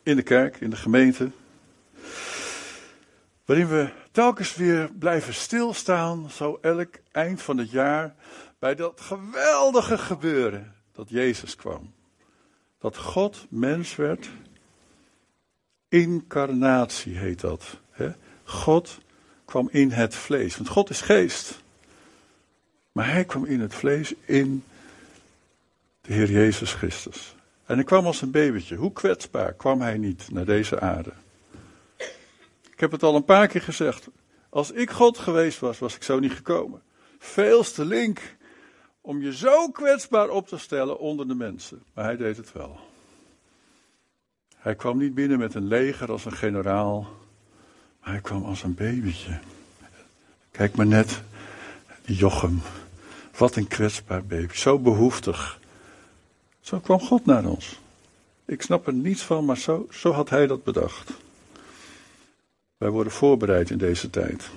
in 0.04 0.16
de 0.16 0.22
kerk, 0.22 0.62
in 0.62 0.70
de 0.70 0.76
gemeente. 0.76 1.32
Waarin 3.46 3.68
we 3.68 3.90
telkens 4.12 4.56
weer 4.56 4.90
blijven 5.00 5.34
stilstaan, 5.34 6.30
zo 6.30 6.58
elk 6.62 6.96
eind 7.12 7.42
van 7.42 7.58
het 7.58 7.72
jaar, 7.72 8.16
bij 8.62 8.76
dat 8.76 9.02
geweldige 9.02 9.98
gebeuren 9.98 10.76
dat 10.92 11.10
Jezus 11.10 11.56
kwam. 11.56 11.94
Dat 12.80 12.98
God 12.98 13.46
mens 13.50 13.96
werd. 13.96 14.30
Incarnatie 15.88 17.18
heet 17.18 17.40
dat. 17.40 17.78
Hè? 17.92 18.12
God 18.44 19.00
kwam 19.46 19.70
in 19.72 19.92
het 19.92 20.16
vlees. 20.16 20.58
Want 20.58 20.70
God 20.70 20.90
is 20.90 21.02
geest. 21.02 21.62
Maar 22.92 23.12
hij 23.12 23.26
kwam 23.26 23.46
in 23.46 23.60
het 23.60 23.74
vlees 23.74 24.14
in 24.26 24.64
de 26.02 26.14
Heer 26.14 26.32
Jezus 26.32 26.74
Christus. 26.74 27.36
En 27.66 27.76
hij 27.76 27.84
kwam 27.84 28.06
als 28.06 28.22
een 28.22 28.32
babytje. 28.32 28.76
Hoe 28.76 28.94
kwetsbaar 28.94 29.54
kwam 29.54 29.82
hij 29.82 29.98
niet 29.98 30.32
naar 30.32 30.46
deze 30.46 30.80
aarde? 30.80 31.14
Ik 32.72 32.80
heb 32.80 32.92
het 32.92 33.04
al 33.04 33.16
een 33.16 33.26
paar 33.26 33.48
keer 33.48 33.62
gezegd. 33.62 34.08
Als 34.50 34.72
ik 34.72 34.90
God 34.90 35.18
geweest 35.18 35.60
was, 35.60 35.80
was 35.80 35.96
ik 35.96 36.04
zo 36.04 36.20
niet 36.20 36.34
gekomen. 36.34 36.82
Veelste 37.20 37.86
link 37.86 38.40
om 39.02 39.22
je 39.22 39.36
zo 39.36 39.70
kwetsbaar 39.70 40.30
op 40.30 40.48
te 40.48 40.58
stellen 40.58 41.00
onder 41.00 41.28
de 41.28 41.36
mensen. 41.36 41.84
Maar 41.94 42.06
hij 42.06 42.18
deed 42.18 42.38
het 42.38 42.52
wel. 42.52 42.80
Hij 44.56 44.76
kwam 44.76 44.98
niet 44.98 45.14
binnen 45.14 45.40
met 45.40 45.54
een 45.54 45.68
leger 45.68 46.12
als 46.12 46.26
een 46.26 46.32
generaal, 46.32 47.02
maar 48.00 48.12
hij 48.12 48.22
kwam 48.22 48.44
als 48.44 48.64
een 48.64 48.74
babytje. 48.74 49.40
Kijk 50.52 50.76
maar 50.76 50.88
net, 50.88 51.22
Jochem. 52.06 52.62
Wat 53.38 53.56
een 53.56 53.68
kwetsbaar 53.68 54.26
baby, 54.26 54.54
zo 54.54 54.80
behoeftig. 54.80 55.60
Zo 56.60 56.80
kwam 56.80 57.00
God 57.00 57.26
naar 57.26 57.46
ons. 57.46 57.80
Ik 58.46 58.62
snap 58.62 58.88
er 58.88 58.94
niets 58.94 59.22
van, 59.22 59.46
maar 59.46 59.58
zo, 59.58 59.88
zo 59.92 60.12
had 60.12 60.30
hij 60.30 60.48
dat 60.48 60.64
bedacht. 60.64 61.12
Wij 62.78 62.90
worden 62.90 63.14
voorbereid 63.14 63.70
in 63.70 63.78
deze 63.78 64.10
tijd. 64.10 64.50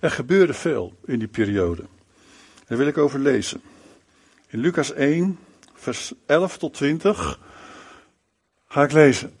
Er 0.00 0.10
gebeurde 0.10 0.54
veel 0.54 0.92
in 1.04 1.18
die 1.18 1.28
periode. 1.28 1.84
Daar 2.70 2.78
wil 2.78 2.88
ik 2.88 2.98
over 2.98 3.18
lezen. 3.18 3.62
In 4.48 4.58
Lucas 4.58 4.92
1, 4.92 5.38
vers 5.74 6.12
11 6.26 6.58
tot 6.58 6.74
20 6.74 7.40
ga 8.66 8.82
ik 8.82 8.92
lezen. 8.92 9.32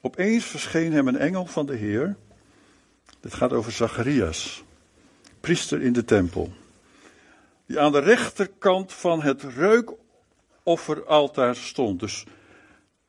Opeens 0.00 0.44
verscheen 0.44 0.92
hem 0.92 1.08
een 1.08 1.16
engel 1.16 1.46
van 1.46 1.66
de 1.66 1.76
Heer. 1.76 2.16
Dit 3.20 3.34
gaat 3.34 3.52
over 3.52 3.72
Zacharias, 3.72 4.64
priester 5.40 5.82
in 5.82 5.92
de 5.92 6.04
tempel. 6.04 6.52
Die 7.66 7.80
aan 7.80 7.92
de 7.92 8.00
rechterkant 8.00 8.92
van 8.92 9.22
het 9.22 9.42
reukofferaltaar 9.42 11.56
stond. 11.56 12.00
Dus 12.00 12.24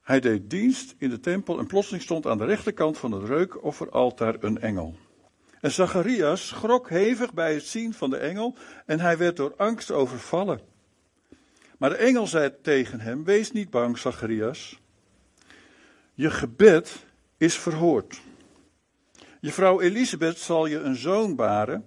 hij 0.01 0.20
deed 0.20 0.50
dienst 0.50 0.96
in 0.98 1.10
de 1.10 1.20
tempel 1.20 1.60
en 1.60 1.67
plotseling 1.67 2.03
stond 2.03 2.27
aan 2.27 2.38
de 2.38 2.46
rechterkant 2.46 2.98
van 2.98 3.12
het 3.12 3.24
reukofferaltaar 3.24 4.36
een 4.39 4.60
engel. 4.60 4.96
En 5.62 5.72
Zacharias 5.72 6.48
schrok 6.48 6.89
hevig 6.89 7.34
bij 7.34 7.53
het 7.53 7.65
zien 7.65 7.94
van 7.94 8.10
de 8.10 8.18
engel 8.18 8.56
en 8.86 9.00
hij 9.00 9.18
werd 9.18 9.36
door 9.36 9.53
angst 9.58 9.91
overvallen. 9.91 10.60
Maar 11.77 11.89
de 11.89 11.96
engel 11.96 12.27
zei 12.27 12.53
tegen 12.62 13.00
hem: 13.00 13.24
Wees 13.24 13.51
niet 13.51 13.70
bang, 13.70 13.98
Zacharias. 13.98 14.80
Je 16.13 16.30
gebed 16.30 17.06
is 17.38 17.58
verhoord. 17.58 18.22
Je 19.39 19.51
vrouw 19.51 19.82
Elisabeth 19.82 20.38
zal 20.38 20.65
je 20.65 20.80
een 20.80 20.96
zoon 20.96 21.36
baren 21.36 21.86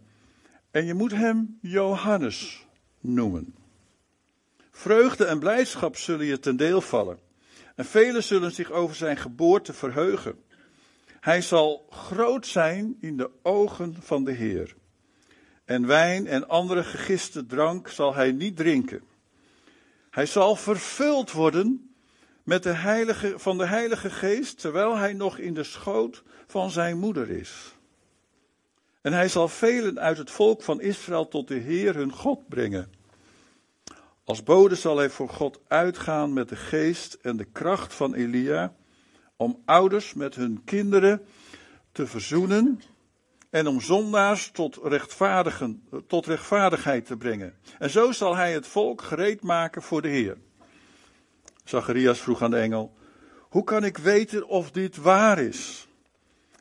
en 0.71 0.87
je 0.87 0.95
moet 0.95 1.13
hem 1.13 1.59
Johannes 1.61 2.67
noemen. 3.01 3.55
Vreugde 4.71 5.25
en 5.25 5.39
blijdschap 5.39 5.97
zullen 5.97 6.27
je 6.27 6.39
ten 6.39 6.57
deel 6.57 6.81
vallen. 6.81 7.19
En 7.75 7.85
velen 7.85 8.23
zullen 8.23 8.53
zich 8.53 8.71
over 8.71 8.97
zijn 8.97 9.17
geboorte 9.17 9.73
verheugen. 9.73 10.44
Hij 11.25 11.43
zal 11.43 11.87
groot 11.91 12.47
zijn 12.47 12.97
in 13.01 13.17
de 13.17 13.31
ogen 13.43 13.97
van 14.01 14.25
de 14.25 14.33
Heer. 14.33 14.75
En 15.65 15.87
wijn 15.87 16.27
en 16.27 16.49
andere 16.49 16.85
gegiste 16.85 17.47
drank 17.47 17.89
zal 17.89 18.15
hij 18.15 18.33
niet 18.33 18.57
drinken. 18.57 19.03
Hij 20.11 20.27
zal 20.27 20.57
vervuld 20.57 21.33
worden 21.33 21.95
met 22.43 22.63
de 22.63 22.73
heilige, 22.73 23.35
van 23.37 23.59
de 23.59 23.67
Heilige 23.67 24.11
Geest, 24.11 24.61
terwijl 24.61 24.97
hij 24.97 25.13
nog 25.13 25.39
in 25.39 25.55
de 25.55 25.65
schoot 25.65 26.23
van 26.47 26.71
zijn 26.71 26.99
moeder 26.99 27.31
is. 27.31 27.75
En 29.01 29.13
hij 29.13 29.29
zal 29.29 29.49
velen 29.49 30.01
uit 30.01 30.19
het 30.19 30.31
volk 30.31 30.63
van 30.63 30.81
Israël 30.81 31.29
tot 31.29 31.49
de 31.49 31.59
Heer 31.59 31.95
hun 31.95 32.13
God 32.13 32.49
brengen. 32.49 32.93
Als 34.25 34.43
bode 34.43 34.75
zal 34.75 34.97
hij 34.97 35.11
voor 35.11 35.29
God 35.29 35.61
uitgaan 35.69 36.33
met 36.33 36.49
de 36.49 36.57
geest 36.57 37.15
en 37.23 37.37
de 37.37 37.47
kracht 37.53 37.95
van 37.95 38.15
Elia 38.15 38.75
om 39.37 39.63
ouders 39.65 40.15
met 40.15 40.35
hun 40.35 40.65
kinderen 40.65 41.27
te 41.93 42.07
verzoenen 42.07 42.81
en 43.51 43.67
om 43.67 43.81
zondaars 43.81 44.51
tot, 44.51 44.79
rechtvaardigen, 44.83 45.89
tot 46.07 46.27
rechtvaardigheid 46.27 47.07
te 47.07 47.17
brengen. 47.17 47.55
En 47.79 47.91
zo 47.91 48.13
zal 48.13 48.37
hij 48.37 48.53
het 48.53 48.67
volk 48.67 49.03
gereed 49.03 49.43
maken 49.43 49.83
voor 49.83 50.03
de 50.03 50.09
Heer. 50.09 50.37
Zacharias 51.65 52.21
vroeg 52.21 52.43
aan 52.43 52.51
de 52.51 52.59
engel, 52.59 52.95
hoe 53.41 53.65
kan 53.65 53.85
ik 53.85 53.99
weten 53.99 54.47
of 54.49 54.71
dit 54.71 54.97
waar 54.97 55.39
is? 55.39 55.89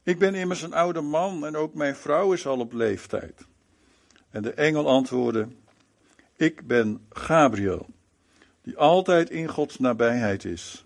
Ik 0.04 0.20
ben 0.20 0.36
immers 0.36 0.62
een 0.62 0.74
oude 0.74 1.02
man 1.02 1.46
en 1.46 1.56
ook 1.56 1.74
mijn 1.74 1.96
vrouw 1.96 2.34
is 2.34 2.48
al 2.48 2.60
op 2.60 2.74
leeftijd. 2.74 3.46
En 4.30 4.42
de 4.42 4.54
engel 4.54 4.88
antwoordde, 4.88 5.48
ik 6.36 6.68
ben 6.68 7.06
Gabriel, 7.10 7.88
die 8.62 8.78
altijd 8.78 9.30
in 9.30 9.48
Gods 9.48 9.80
nabijheid 9.80 10.46
is. 10.46 10.86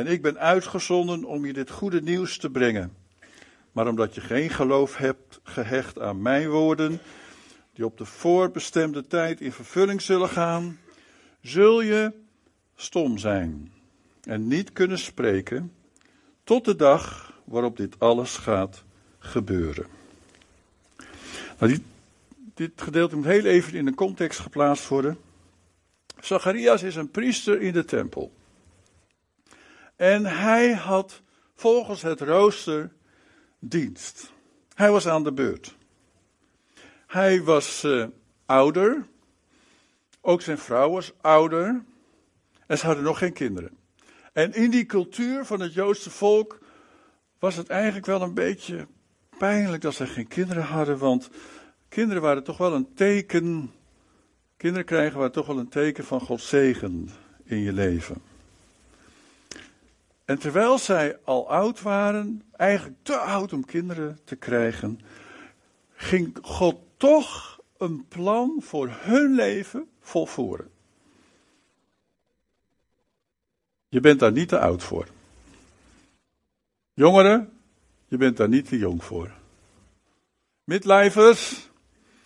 En 0.00 0.06
ik 0.06 0.22
ben 0.22 0.38
uitgezonden 0.38 1.24
om 1.24 1.46
je 1.46 1.52
dit 1.52 1.70
goede 1.70 2.02
nieuws 2.02 2.38
te 2.38 2.50
brengen. 2.50 2.96
Maar 3.72 3.88
omdat 3.88 4.14
je 4.14 4.20
geen 4.20 4.50
geloof 4.50 4.96
hebt 4.96 5.40
gehecht 5.42 5.98
aan 5.98 6.22
mijn 6.22 6.48
woorden, 6.48 7.00
die 7.72 7.84
op 7.84 7.98
de 7.98 8.04
voorbestemde 8.04 9.06
tijd 9.06 9.40
in 9.40 9.52
vervulling 9.52 10.02
zullen 10.02 10.28
gaan, 10.28 10.78
zul 11.40 11.80
je 11.80 12.12
stom 12.76 13.18
zijn 13.18 13.72
en 14.22 14.48
niet 14.48 14.72
kunnen 14.72 14.98
spreken 14.98 15.72
tot 16.44 16.64
de 16.64 16.76
dag 16.76 17.32
waarop 17.44 17.76
dit 17.76 17.98
alles 17.98 18.36
gaat 18.36 18.84
gebeuren. 19.18 19.86
Nou, 21.58 21.72
dit, 21.72 21.82
dit 22.54 22.82
gedeelte 22.82 23.16
moet 23.16 23.24
heel 23.24 23.44
even 23.44 23.74
in 23.74 23.86
een 23.86 23.94
context 23.94 24.38
geplaatst 24.38 24.88
worden. 24.88 25.18
Zacharias 26.20 26.82
is 26.82 26.96
een 26.96 27.10
priester 27.10 27.60
in 27.60 27.72
de 27.72 27.84
tempel. 27.84 28.32
En 30.00 30.26
hij 30.26 30.72
had 30.72 31.22
volgens 31.54 32.02
het 32.02 32.20
rooster 32.20 32.92
dienst. 33.58 34.32
Hij 34.74 34.90
was 34.90 35.06
aan 35.06 35.24
de 35.24 35.32
beurt. 35.32 35.76
Hij 37.06 37.42
was 37.42 37.84
uh, 37.84 38.06
ouder. 38.46 39.06
Ook 40.20 40.42
zijn 40.42 40.58
vrouw 40.58 40.90
was 40.90 41.12
ouder. 41.20 41.82
En 42.66 42.78
ze 42.78 42.86
hadden 42.86 43.04
nog 43.04 43.18
geen 43.18 43.32
kinderen. 43.32 43.76
En 44.32 44.54
in 44.54 44.70
die 44.70 44.86
cultuur 44.86 45.44
van 45.44 45.60
het 45.60 45.74
Joodse 45.74 46.10
volk 46.10 46.58
was 47.38 47.56
het 47.56 47.68
eigenlijk 47.68 48.06
wel 48.06 48.22
een 48.22 48.34
beetje 48.34 48.86
pijnlijk 49.38 49.82
dat 49.82 49.94
ze 49.94 50.06
geen 50.06 50.28
kinderen 50.28 50.64
hadden. 50.64 50.98
Want 50.98 51.30
kinderen 51.88 52.22
waren 52.22 52.44
toch 52.44 52.56
wel 52.56 52.74
een 52.74 52.94
teken 52.94 53.72
Kinderen 54.56 54.86
krijgen 54.86 55.18
waar 55.18 55.30
toch 55.30 55.46
wel 55.46 55.58
een 55.58 55.68
teken 55.68 56.04
van 56.04 56.20
Gods 56.20 56.48
zegen 56.48 57.08
in 57.44 57.58
je 57.58 57.72
leven. 57.72 58.29
En 60.30 60.38
terwijl 60.38 60.78
zij 60.78 61.18
al 61.24 61.50
oud 61.50 61.82
waren, 61.82 62.42
eigenlijk 62.56 62.98
te 63.02 63.16
oud 63.16 63.52
om 63.52 63.64
kinderen 63.64 64.18
te 64.24 64.36
krijgen, 64.36 65.00
ging 65.94 66.38
God 66.42 66.76
toch 66.96 67.60
een 67.78 68.06
plan 68.08 68.56
voor 68.60 68.88
hun 68.90 69.34
leven 69.34 69.88
volvoeren. 70.00 70.70
Je 73.88 74.00
bent 74.00 74.20
daar 74.20 74.32
niet 74.32 74.48
te 74.48 74.58
oud 74.58 74.82
voor. 74.82 75.06
Jongeren, 76.92 77.52
je 78.06 78.16
bent 78.16 78.36
daar 78.36 78.48
niet 78.48 78.68
te 78.68 78.78
jong 78.78 79.04
voor. 79.04 79.32
Midlijvers, 80.64 81.70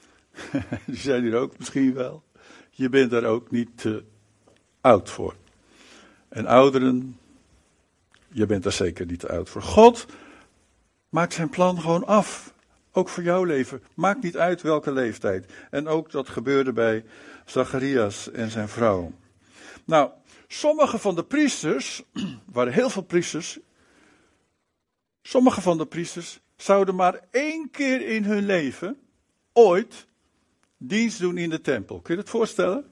die 0.87 0.97
zijn 0.97 1.23
hier 1.23 1.37
ook 1.37 1.59
misschien 1.59 1.95
wel. 1.95 2.23
Je 2.71 2.89
bent 2.89 3.11
daar 3.11 3.25
ook 3.25 3.51
niet 3.51 3.79
te 3.79 4.05
oud 4.81 5.11
voor. 5.11 5.37
En 6.29 6.47
ouderen, 6.47 7.19
je 8.35 8.47
bent 8.47 8.63
daar 8.63 8.73
zeker 8.73 9.07
niet 9.07 9.27
oud 9.27 9.49
voor. 9.49 9.63
God 9.63 10.07
maakt 11.09 11.33
zijn 11.33 11.49
plan 11.49 11.81
gewoon 11.81 12.07
af. 12.07 12.55
Ook 12.93 13.09
voor 13.09 13.23
jouw 13.23 13.45
leven. 13.45 13.83
Maakt 13.95 14.23
niet 14.23 14.37
uit 14.37 14.63
welke 14.63 14.93
leeftijd. 14.93 15.53
En 15.71 15.89
ook 15.89 16.11
dat 16.11 16.29
gebeurde 16.29 16.73
bij 16.73 17.05
Zacharias 17.45 18.31
en 18.31 18.51
zijn 18.51 18.69
vrouw. 18.69 19.13
Nou, 19.85 20.11
sommige 20.49 20.99
van 20.99 21.15
de 21.15 21.25
priesters, 21.25 22.03
waren 22.53 22.73
heel 22.73 22.91
veel 22.91 23.03
priesters. 23.03 23.59
Sommige 25.23 25.61
van 25.61 25.79
de 25.79 25.87
priesters 25.87 26.41
zouden 26.57 26.95
maar 26.95 27.21
één 27.31 27.71
keer 27.71 28.07
in 28.09 28.25
hun 28.25 28.47
leven 28.47 28.99
ooit 29.53 30.07
dienst 30.77 31.19
doen 31.19 31.39
in 31.39 31.51
de 31.51 31.61
tempel. 31.61 32.01
Kun 32.01 32.15
je 32.15 32.21
het 32.21 32.31
voorstellen? 32.31 32.85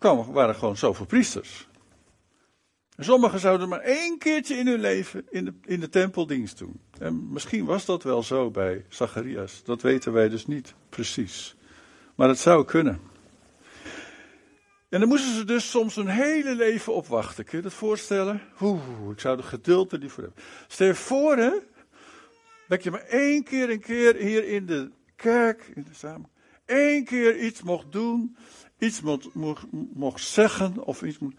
Er 0.00 0.32
waren 0.32 0.54
gewoon 0.54 0.76
zoveel 0.76 1.06
priesters. 1.06 1.68
Sommigen 2.98 3.40
zouden 3.40 3.68
maar 3.68 3.80
één 3.80 4.18
keertje 4.18 4.54
in 4.54 4.66
hun 4.66 4.80
leven 4.80 5.26
in 5.30 5.44
de, 5.44 5.54
in 5.64 5.80
de 5.80 5.88
tempel 5.88 6.26
dienst 6.26 6.58
doen. 6.58 6.80
En 6.98 7.32
misschien 7.32 7.64
was 7.64 7.84
dat 7.84 8.02
wel 8.02 8.22
zo 8.22 8.50
bij 8.50 8.84
Zacharias. 8.88 9.62
Dat 9.64 9.82
weten 9.82 10.12
wij 10.12 10.28
dus 10.28 10.46
niet 10.46 10.74
precies. 10.88 11.56
Maar 12.14 12.28
het 12.28 12.38
zou 12.38 12.64
kunnen. 12.64 13.00
En 14.88 15.00
dan 15.00 15.08
moesten 15.08 15.34
ze 15.34 15.44
dus 15.44 15.70
soms 15.70 15.96
een 15.96 16.08
hele 16.08 16.54
leven 16.54 16.94
opwachten. 16.94 17.44
Kun 17.44 17.58
je 17.58 17.64
dat 17.64 17.72
voorstellen? 17.72 18.42
Oeh, 18.60 19.10
ik 19.10 19.20
zou 19.20 19.38
er 19.38 19.44
geduld 19.44 19.92
er 19.92 19.98
niet 19.98 20.10
voor 20.10 20.22
hebben. 20.22 20.42
Stel 20.68 20.86
je 20.86 20.94
voor, 20.94 21.36
hè, 21.36 21.52
dat 22.68 22.82
je 22.82 22.90
maar 22.90 23.04
één 23.04 23.42
keer 23.44 23.70
een 23.70 23.80
keer 23.80 24.14
hier 24.14 24.48
in 24.48 24.66
de 24.66 24.90
kerk, 25.16 25.70
in 25.74 25.82
de 25.88 25.94
samen, 25.94 26.30
één 26.64 27.04
keer 27.04 27.38
iets 27.38 27.62
mocht 27.62 27.92
doen, 27.92 28.36
iets 28.78 29.00
mocht, 29.00 29.34
mocht, 29.34 29.64
mocht 29.94 30.24
zeggen 30.24 30.84
of 30.84 31.02
iets 31.02 31.18
moet. 31.18 31.34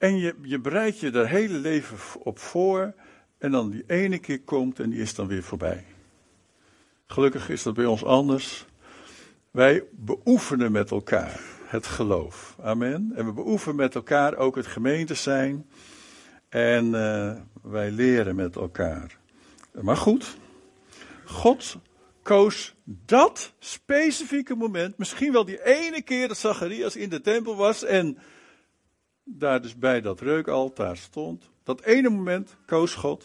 En 0.00 0.18
je, 0.18 0.34
je 0.42 0.58
bereidt 0.58 1.00
je 1.00 1.10
daar 1.10 1.28
hele 1.28 1.58
leven 1.58 1.98
op 2.22 2.38
voor. 2.38 2.94
En 3.38 3.50
dan 3.50 3.70
die 3.70 3.84
ene 3.86 4.18
keer 4.18 4.40
komt 4.40 4.80
en 4.80 4.90
die 4.90 5.00
is 5.00 5.14
dan 5.14 5.26
weer 5.26 5.42
voorbij. 5.42 5.84
Gelukkig 7.06 7.48
is 7.48 7.62
dat 7.62 7.74
bij 7.74 7.84
ons 7.84 8.04
anders. 8.04 8.66
Wij 9.50 9.84
beoefenen 9.90 10.72
met 10.72 10.90
elkaar 10.90 11.40
het 11.64 11.86
geloof. 11.86 12.56
Amen. 12.62 13.12
En 13.14 13.26
we 13.26 13.32
beoefenen 13.32 13.76
met 13.76 13.94
elkaar 13.94 14.36
ook 14.36 14.56
het 14.56 14.66
gemeente 14.66 15.14
zijn. 15.14 15.66
En 16.48 16.86
uh, 16.86 17.32
wij 17.62 17.90
leren 17.90 18.36
met 18.36 18.56
elkaar. 18.56 19.18
Maar 19.80 19.96
goed, 19.96 20.36
God 21.24 21.76
koos 22.22 22.74
dat 22.84 23.52
specifieke 23.58 24.54
moment, 24.54 24.98
misschien 24.98 25.32
wel 25.32 25.44
die 25.44 25.64
ene 25.64 26.02
keer 26.02 26.28
dat 26.28 26.38
Zacharias 26.38 26.96
in 26.96 27.08
de 27.08 27.20
tempel 27.20 27.56
was 27.56 27.84
en 27.84 28.18
daar 29.38 29.62
dus 29.62 29.76
bij 29.78 30.00
dat 30.00 30.20
reukaltaar 30.20 30.96
stond. 30.96 31.48
Dat 31.62 31.80
ene 31.80 32.08
moment 32.08 32.56
koos 32.66 32.94
God 32.94 33.24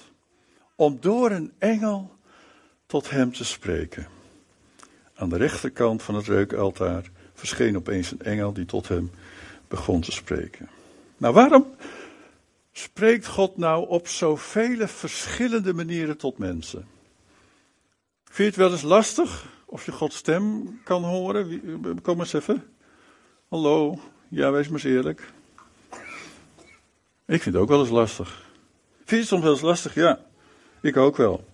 om 0.75 0.97
door 0.99 1.31
een 1.31 1.53
engel 1.57 2.11
tot 2.85 3.09
hem 3.09 3.33
te 3.33 3.45
spreken. 3.45 4.07
Aan 5.15 5.29
de 5.29 5.37
rechterkant 5.37 6.03
van 6.03 6.15
het 6.15 6.27
reukaltaar 6.27 7.11
verscheen 7.33 7.75
opeens 7.75 8.11
een 8.11 8.21
engel 8.21 8.53
die 8.53 8.65
tot 8.65 8.87
hem 8.87 9.11
begon 9.67 10.01
te 10.01 10.11
spreken. 10.11 10.69
Nou, 11.17 11.33
waarom 11.33 11.65
spreekt 12.71 13.27
God 13.27 13.57
nou 13.57 13.87
op 13.87 14.07
zoveel 14.07 14.87
verschillende 14.87 15.73
manieren 15.73 16.17
tot 16.17 16.37
mensen? 16.37 16.87
Vind 18.23 18.37
je 18.37 18.43
het 18.43 18.55
wel 18.55 18.71
eens 18.71 18.81
lastig 18.81 19.45
of 19.65 19.85
je 19.85 19.91
Gods 19.91 20.15
stem 20.15 20.79
kan 20.83 21.03
horen? 21.03 21.61
Kom 22.01 22.19
eens 22.19 22.33
even. 22.33 22.63
Hallo, 23.47 23.99
ja, 24.29 24.51
wees 24.51 24.65
maar 24.65 24.73
eens 24.73 24.95
eerlijk. 24.95 25.33
Ik 27.27 27.41
vind 27.41 27.55
het 27.55 27.63
ook 27.63 27.69
wel 27.69 27.79
eens 27.79 27.89
lastig. 27.89 28.43
Vind 28.95 29.09
je 29.09 29.15
het 29.15 29.27
soms 29.27 29.43
wel 29.43 29.51
eens 29.51 29.61
lastig? 29.61 29.95
Ja, 29.95 30.19
ik 30.81 30.97
ook 30.97 31.17
wel. 31.17 31.45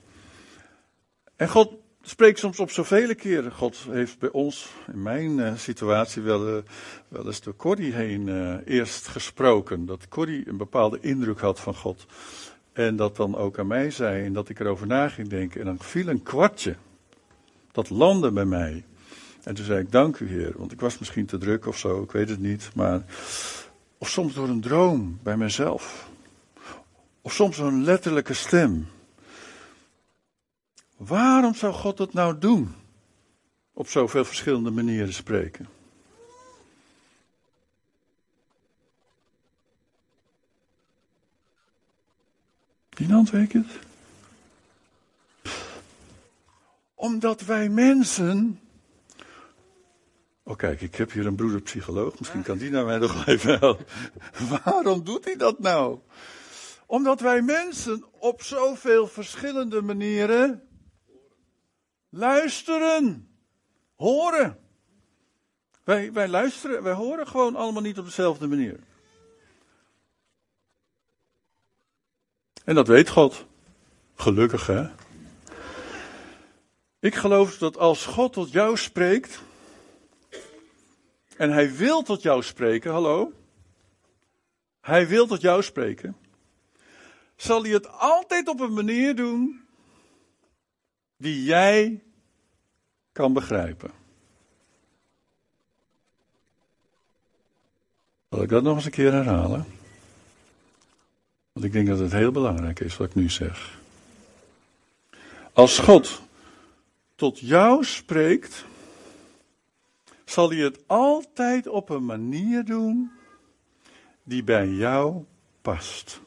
En 1.36 1.50
God 1.50 1.74
spreekt 2.02 2.40
soms 2.40 2.60
op 2.60 2.72
zoveel 2.72 3.16
keren. 3.16 3.52
God 3.52 3.78
heeft 3.90 4.20
bij 4.20 4.30
ons, 4.30 4.70
in 4.92 5.02
mijn 5.02 5.38
uh, 5.38 5.56
situatie, 5.56 6.22
wel, 6.22 6.48
uh, 6.48 6.64
wel 7.08 7.26
eens 7.26 7.42
door 7.42 7.56
Corrie 7.56 7.94
heen 7.94 8.28
uh, 8.28 8.56
eerst 8.66 9.08
gesproken. 9.08 9.86
Dat 9.86 10.08
Corrie 10.08 10.48
een 10.48 10.58
bepaalde 10.58 10.98
indruk 11.02 11.40
had 11.40 11.60
van 11.60 11.76
God. 11.76 12.06
En 12.74 12.96
dat 12.96 13.16
dan 13.16 13.36
ook 13.36 13.60
aan 13.60 13.68
mij 13.68 13.92
zei 13.92 14.26
en 14.26 14.34
dat 14.34 14.50
ik 14.50 14.60
erover 14.60 14.88
na 14.88 15.10
ging 15.10 15.28
denken. 15.28 15.60
En 15.60 15.66
dan 15.66 15.80
viel 15.80 16.08
een 16.08 16.24
kwartje. 16.24 16.76
Dat 17.72 17.90
landde 17.90 18.32
bij 18.32 18.46
mij. 18.46 18.86
En 19.44 19.56
toen 19.56 19.66
zei 19.66 19.80
ik, 19.80 19.92
dank 19.92 20.20
u 20.20 20.28
Heer. 20.28 20.54
Want 20.56 20.72
ik 20.72 20.80
was 20.80 20.98
misschien 20.98 21.26
te 21.26 21.38
druk 21.38 21.66
of 21.66 21.78
zo, 21.78 22.02
ik 22.02 22.12
weet 22.12 22.30
het 22.30 22.40
niet. 22.40 22.70
Maar 22.76 23.04
of 24.02 24.10
soms 24.10 24.34
door 24.34 24.50
een 24.50 24.62
droom 24.62 25.20
bij 25.24 25.38
mezelf. 25.38 26.10
Of 27.22 27.34
soms 27.34 27.58
een 27.58 27.84
letterlijke 27.84 28.34
stem. 28.34 28.88
Waarom 30.98 31.54
zou 31.54 31.74
God 31.74 31.98
dat 31.98 32.14
nou 32.14 32.38
doen? 32.38 32.76
Op 33.74 33.88
zoveel 33.88 34.26
verschillende 34.26 34.72
manieren 34.72 35.14
spreken. 35.14 35.68
Niemand 42.98 43.30
weet 43.30 43.54
het? 43.54 43.80
Omdat 46.96 47.42
wij 47.42 47.70
mensen 47.70 48.61
Oh 50.44 50.58
kijk, 50.58 50.82
ik 50.82 50.96
heb 50.96 51.12
hier 51.12 51.26
een 51.26 51.36
broeder 51.36 51.62
psycholoog. 51.62 52.20
Misschien 52.20 52.44
kan 52.44 52.58
die 52.58 52.70
naar 52.70 52.86
mij 52.86 52.98
nog 52.98 53.26
even 53.28 53.60
helpen. 53.60 53.86
Waarom 54.64 55.04
doet 55.04 55.26
hij 55.26 55.36
dat 55.36 55.60
nou? 55.60 56.00
Omdat 56.86 57.20
wij 57.20 57.42
mensen 57.42 58.04
op 58.20 58.44
zoveel 58.44 59.08
verschillende 59.08 59.82
manieren 59.82 60.68
luisteren, 62.10 63.30
horen. 63.96 64.60
Wij, 65.84 66.14
wij 66.14 66.28
luisteren, 66.28 66.84
wij 66.84 66.94
horen 66.94 67.28
gewoon 67.28 67.56
allemaal 67.56 67.82
niet 67.82 68.00
op 68.00 68.06
dezelfde 68.06 68.48
manier. 68.48 68.80
En 72.64 72.76
dat 72.76 72.88
weet 72.88 73.10
God. 73.10 73.46
Gelukkig 74.16 74.68
hè. 74.68 74.90
Ik 77.00 77.16
geloof 77.16 77.58
dat 77.58 77.78
als 77.78 78.06
God 78.06 78.34
tot 78.34 78.52
jou 78.52 78.78
spreekt, 78.78 79.42
en 81.42 81.52
hij 81.52 81.76
wil 81.76 82.02
tot 82.02 82.22
jou 82.22 82.44
spreken, 82.44 82.92
hallo? 82.92 83.34
Hij 84.82 85.08
wil 85.08 85.28
tot 85.28 85.42
jou 85.42 85.64
spreken. 85.64 86.18
Zal 87.36 87.64
hij 87.64 87.72
het 87.72 87.88
altijd 87.88 88.48
op 88.48 88.60
een 88.60 88.74
manier 88.74 89.16
doen 89.16 89.62
die 91.18 91.44
jij 91.44 92.04
kan 93.12 93.34
begrijpen? 93.34 93.92
Zal 98.30 98.42
ik 98.42 98.50
dat 98.50 98.64
nog 98.64 98.76
eens 98.76 98.86
een 98.86 98.92
keer 98.92 99.12
herhalen? 99.12 99.66
Want 101.52 101.66
ik 101.66 101.72
denk 101.72 101.88
dat 101.88 102.00
het 102.00 102.12
heel 102.12 102.32
belangrijk 102.32 102.80
is 102.80 102.98
wat 102.98 103.08
ik 103.08 103.16
nu 103.16 103.30
zeg. 103.30 103.80
Als 105.54 105.80
God 105.80 106.22
tot 107.16 107.40
jou 107.40 107.86
spreekt, 107.86 108.66
zal 110.32 110.50
hij 110.50 110.60
het 110.60 110.88
altijd 110.88 111.68
op 111.68 111.90
een 111.90 112.06
manier 112.06 112.66
doen 112.66 113.12
die 114.24 114.44
bij 114.44 114.68
jou 114.68 115.26
past. 115.62 116.22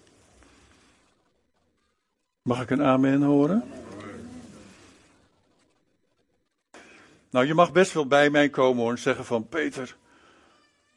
Mag 2.42 2.62
ik 2.62 2.70
een 2.70 2.82
amen 2.82 3.22
horen? 3.22 3.64
Nou, 7.30 7.46
je 7.46 7.54
mag 7.54 7.72
best 7.72 7.92
wel 7.92 8.06
bij 8.06 8.30
mij 8.30 8.48
komen 8.48 8.82
hoor 8.82 8.90
en 8.90 8.98
zeggen 8.98 9.24
van 9.24 9.48
Peter, 9.48 9.96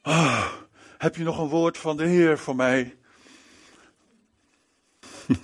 ah, 0.02 0.54
heb 0.98 1.16
je 1.16 1.24
nog 1.24 1.40
een 1.40 1.48
woord 1.48 1.78
van 1.78 1.98
de 1.98 2.06
Heer 2.06 2.38
voor 2.38 2.56
mij? 2.56 2.96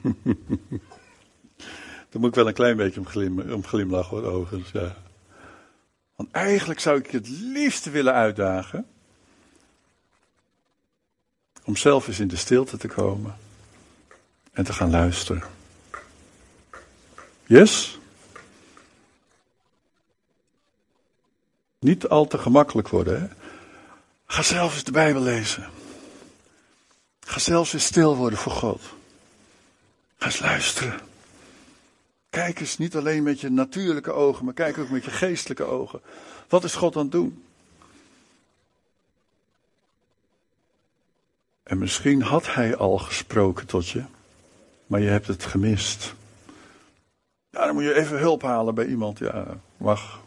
Dan 2.09 2.21
moet 2.21 2.29
ik 2.29 2.35
wel 2.35 2.47
een 2.47 2.53
klein 2.53 2.77
beetje 2.77 3.01
om, 3.15 3.51
om 3.51 3.65
glimlachen 3.65 4.17
hoor, 4.17 4.31
overigens, 4.31 4.71
ja. 4.71 5.02
Eigenlijk 6.31 6.79
zou 6.79 6.97
ik 6.97 7.11
je 7.11 7.17
het 7.17 7.27
liefst 7.27 7.85
willen 7.85 8.13
uitdagen 8.13 8.87
om 11.63 11.75
zelf 11.75 12.07
eens 12.07 12.19
in 12.19 12.27
de 12.27 12.35
stilte 12.35 12.77
te 12.77 12.87
komen 12.87 13.35
en 14.51 14.63
te 14.63 14.73
gaan 14.73 14.89
luisteren. 14.89 15.43
Yes? 17.45 17.99
Niet 21.79 22.07
al 22.07 22.27
te 22.27 22.37
gemakkelijk 22.37 22.87
worden. 22.87 23.21
Hè? 23.21 23.27
Ga 24.25 24.41
zelf 24.41 24.73
eens 24.73 24.83
de 24.83 24.91
Bijbel 24.91 25.21
lezen. 25.21 25.69
Ga 27.19 27.39
zelf 27.39 27.73
eens 27.73 27.85
stil 27.85 28.15
worden 28.15 28.39
voor 28.39 28.51
God. 28.51 28.81
Ga 30.17 30.25
eens 30.25 30.39
luisteren. 30.39 30.99
Kijk 32.33 32.59
eens 32.59 32.77
niet 32.77 32.95
alleen 32.95 33.23
met 33.23 33.39
je 33.39 33.49
natuurlijke 33.49 34.11
ogen, 34.11 34.45
maar 34.45 34.53
kijk 34.53 34.77
ook 34.77 34.89
met 34.89 35.03
je 35.03 35.11
geestelijke 35.11 35.63
ogen. 35.63 36.01
Wat 36.47 36.63
is 36.63 36.75
God 36.75 36.95
aan 36.95 37.01
het 37.01 37.11
doen? 37.11 37.43
En 41.63 41.77
misschien 41.77 42.21
had 42.21 42.53
hij 42.53 42.75
al 42.75 42.97
gesproken 42.97 43.65
tot 43.65 43.89
je, 43.89 44.03
maar 44.87 44.99
je 44.99 45.09
hebt 45.09 45.27
het 45.27 45.45
gemist. 45.45 46.13
Ja, 47.49 47.65
dan 47.65 47.73
moet 47.73 47.83
je 47.83 47.93
even 47.93 48.17
hulp 48.17 48.41
halen 48.41 48.75
bij 48.75 48.85
iemand. 48.85 49.19
Ja, 49.19 49.59
mag. 49.77 50.21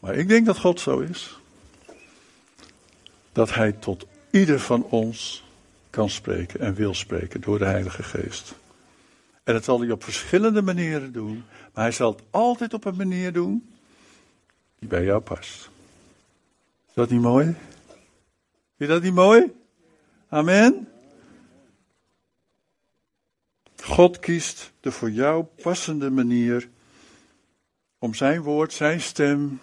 Maar 0.00 0.14
ik 0.14 0.28
denk 0.28 0.46
dat 0.46 0.58
God 0.58 0.80
zo 0.80 0.98
is. 0.98 1.38
Dat 3.32 3.54
hij 3.54 3.72
tot 3.72 4.06
ieder 4.30 4.60
van 4.60 4.84
ons 4.84 5.44
kan 5.90 6.10
spreken 6.10 6.60
en 6.60 6.74
wil 6.74 6.94
spreken 6.94 7.40
door 7.40 7.58
de 7.58 7.64
Heilige 7.64 8.02
Geest. 8.02 8.54
En 9.48 9.54
dat 9.54 9.64
zal 9.64 9.80
hij 9.80 9.90
op 9.90 10.04
verschillende 10.04 10.62
manieren 10.62 11.12
doen, 11.12 11.44
maar 11.74 11.84
hij 11.84 11.92
zal 11.92 12.10
het 12.10 12.22
altijd 12.30 12.74
op 12.74 12.84
een 12.84 12.96
manier 12.96 13.32
doen 13.32 13.74
die 14.78 14.88
bij 14.88 15.04
jou 15.04 15.20
past. 15.20 15.70
Is 16.88 16.94
dat 16.94 17.10
niet 17.10 17.20
mooi? 17.20 17.44
Vind 17.44 17.56
je 18.76 18.86
dat 18.86 19.02
niet 19.02 19.14
mooi? 19.14 19.52
Amen. 20.28 20.88
God 23.82 24.18
kiest 24.18 24.72
de 24.80 24.92
voor 24.92 25.10
jou 25.10 25.44
passende 25.62 26.10
manier 26.10 26.68
om 27.98 28.14
zijn 28.14 28.42
woord, 28.42 28.72
zijn 28.72 29.00
stem 29.00 29.60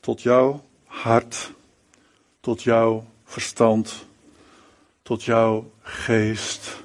tot 0.00 0.22
jouw 0.22 0.64
hart, 0.84 1.52
tot 2.40 2.62
jouw 2.62 3.06
verstand, 3.24 4.06
tot 5.02 5.24
jouw 5.24 5.72
geest, 5.80 6.84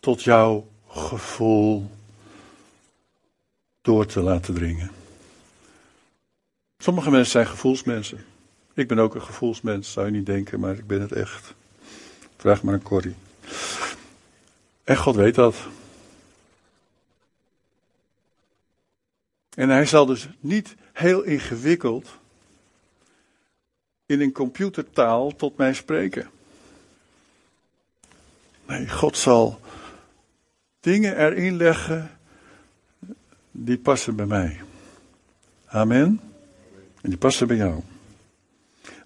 tot 0.00 0.22
jouw 0.22 0.72
gevoel 0.94 1.90
door 3.82 4.06
te 4.06 4.20
laten 4.20 4.54
dringen. 4.54 4.90
Sommige 6.78 7.10
mensen 7.10 7.30
zijn 7.30 7.46
gevoelsmensen. 7.46 8.24
Ik 8.74 8.88
ben 8.88 8.98
ook 8.98 9.14
een 9.14 9.22
gevoelsmens, 9.22 9.92
zou 9.92 10.06
je 10.06 10.12
niet 10.12 10.26
denken, 10.26 10.60
maar 10.60 10.74
ik 10.74 10.86
ben 10.86 11.00
het 11.00 11.12
echt. 11.12 11.54
Vraag 12.36 12.62
maar 12.62 12.74
aan 12.74 12.82
Corrie. 12.82 13.14
En 14.84 14.96
God 14.96 15.14
weet 15.14 15.34
dat. 15.34 15.56
En 19.54 19.68
hij 19.68 19.86
zal 19.86 20.06
dus 20.06 20.28
niet 20.40 20.74
heel 20.92 21.22
ingewikkeld 21.22 22.08
in 24.06 24.20
een 24.20 24.32
computertaal 24.32 25.36
tot 25.36 25.56
mij 25.56 25.74
spreken. 25.74 26.30
Nee, 28.66 28.88
God 28.88 29.16
zal 29.16 29.60
dingen 30.84 31.16
erin 31.16 31.56
leggen 31.56 32.10
die 33.50 33.78
passen 33.78 34.16
bij 34.16 34.26
mij. 34.26 34.60
Amen. 35.66 36.20
En 37.00 37.10
die 37.10 37.18
passen 37.18 37.46
bij 37.46 37.56
jou. 37.56 37.82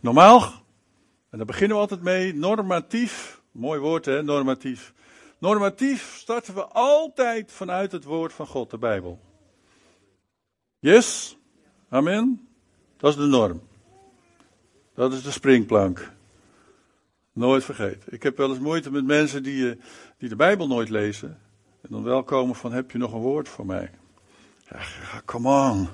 Normaal, 0.01 0.41
en 1.31 1.39
daar 1.39 1.47
beginnen 1.47 1.77
we 1.77 1.83
altijd 1.83 2.03
mee, 2.03 2.35
normatief. 2.35 3.41
Mooi 3.51 3.81
woord 3.81 4.05
hè, 4.05 4.23
normatief. 4.23 4.93
Normatief 5.39 6.17
starten 6.17 6.55
we 6.55 6.65
altijd 6.65 7.53
vanuit 7.53 7.93
het 7.93 8.05
woord 8.05 8.33
van 8.33 8.47
God, 8.47 8.71
de 8.71 8.79
Bijbel. 8.79 9.21
Yes? 10.79 11.37
Amen? 11.89 12.49
Dat 12.97 13.11
is 13.11 13.17
de 13.17 13.27
norm. 13.27 13.63
Dat 14.95 15.13
is 15.13 15.23
de 15.23 15.31
springplank. 15.31 16.13
Nooit 17.33 17.65
vergeten. 17.65 18.13
Ik 18.13 18.23
heb 18.23 18.37
wel 18.37 18.51
eens 18.51 18.59
moeite 18.59 18.91
met 18.91 19.05
mensen 19.05 19.43
die, 19.43 19.71
eh, 19.71 19.77
die 20.19 20.29
de 20.29 20.37
Bijbel 20.37 20.67
nooit 20.67 20.89
lezen. 20.89 21.39
En 21.81 21.89
dan 21.91 22.03
wel 22.03 22.23
komen 22.23 22.55
van, 22.55 22.73
heb 22.73 22.91
je 22.91 22.99
nog 22.99 23.13
een 23.13 23.21
woord 23.21 23.49
voor 23.49 23.67
mij? 23.67 23.91
Ja, 24.71 24.81
come 25.25 25.71
on. 25.71 25.89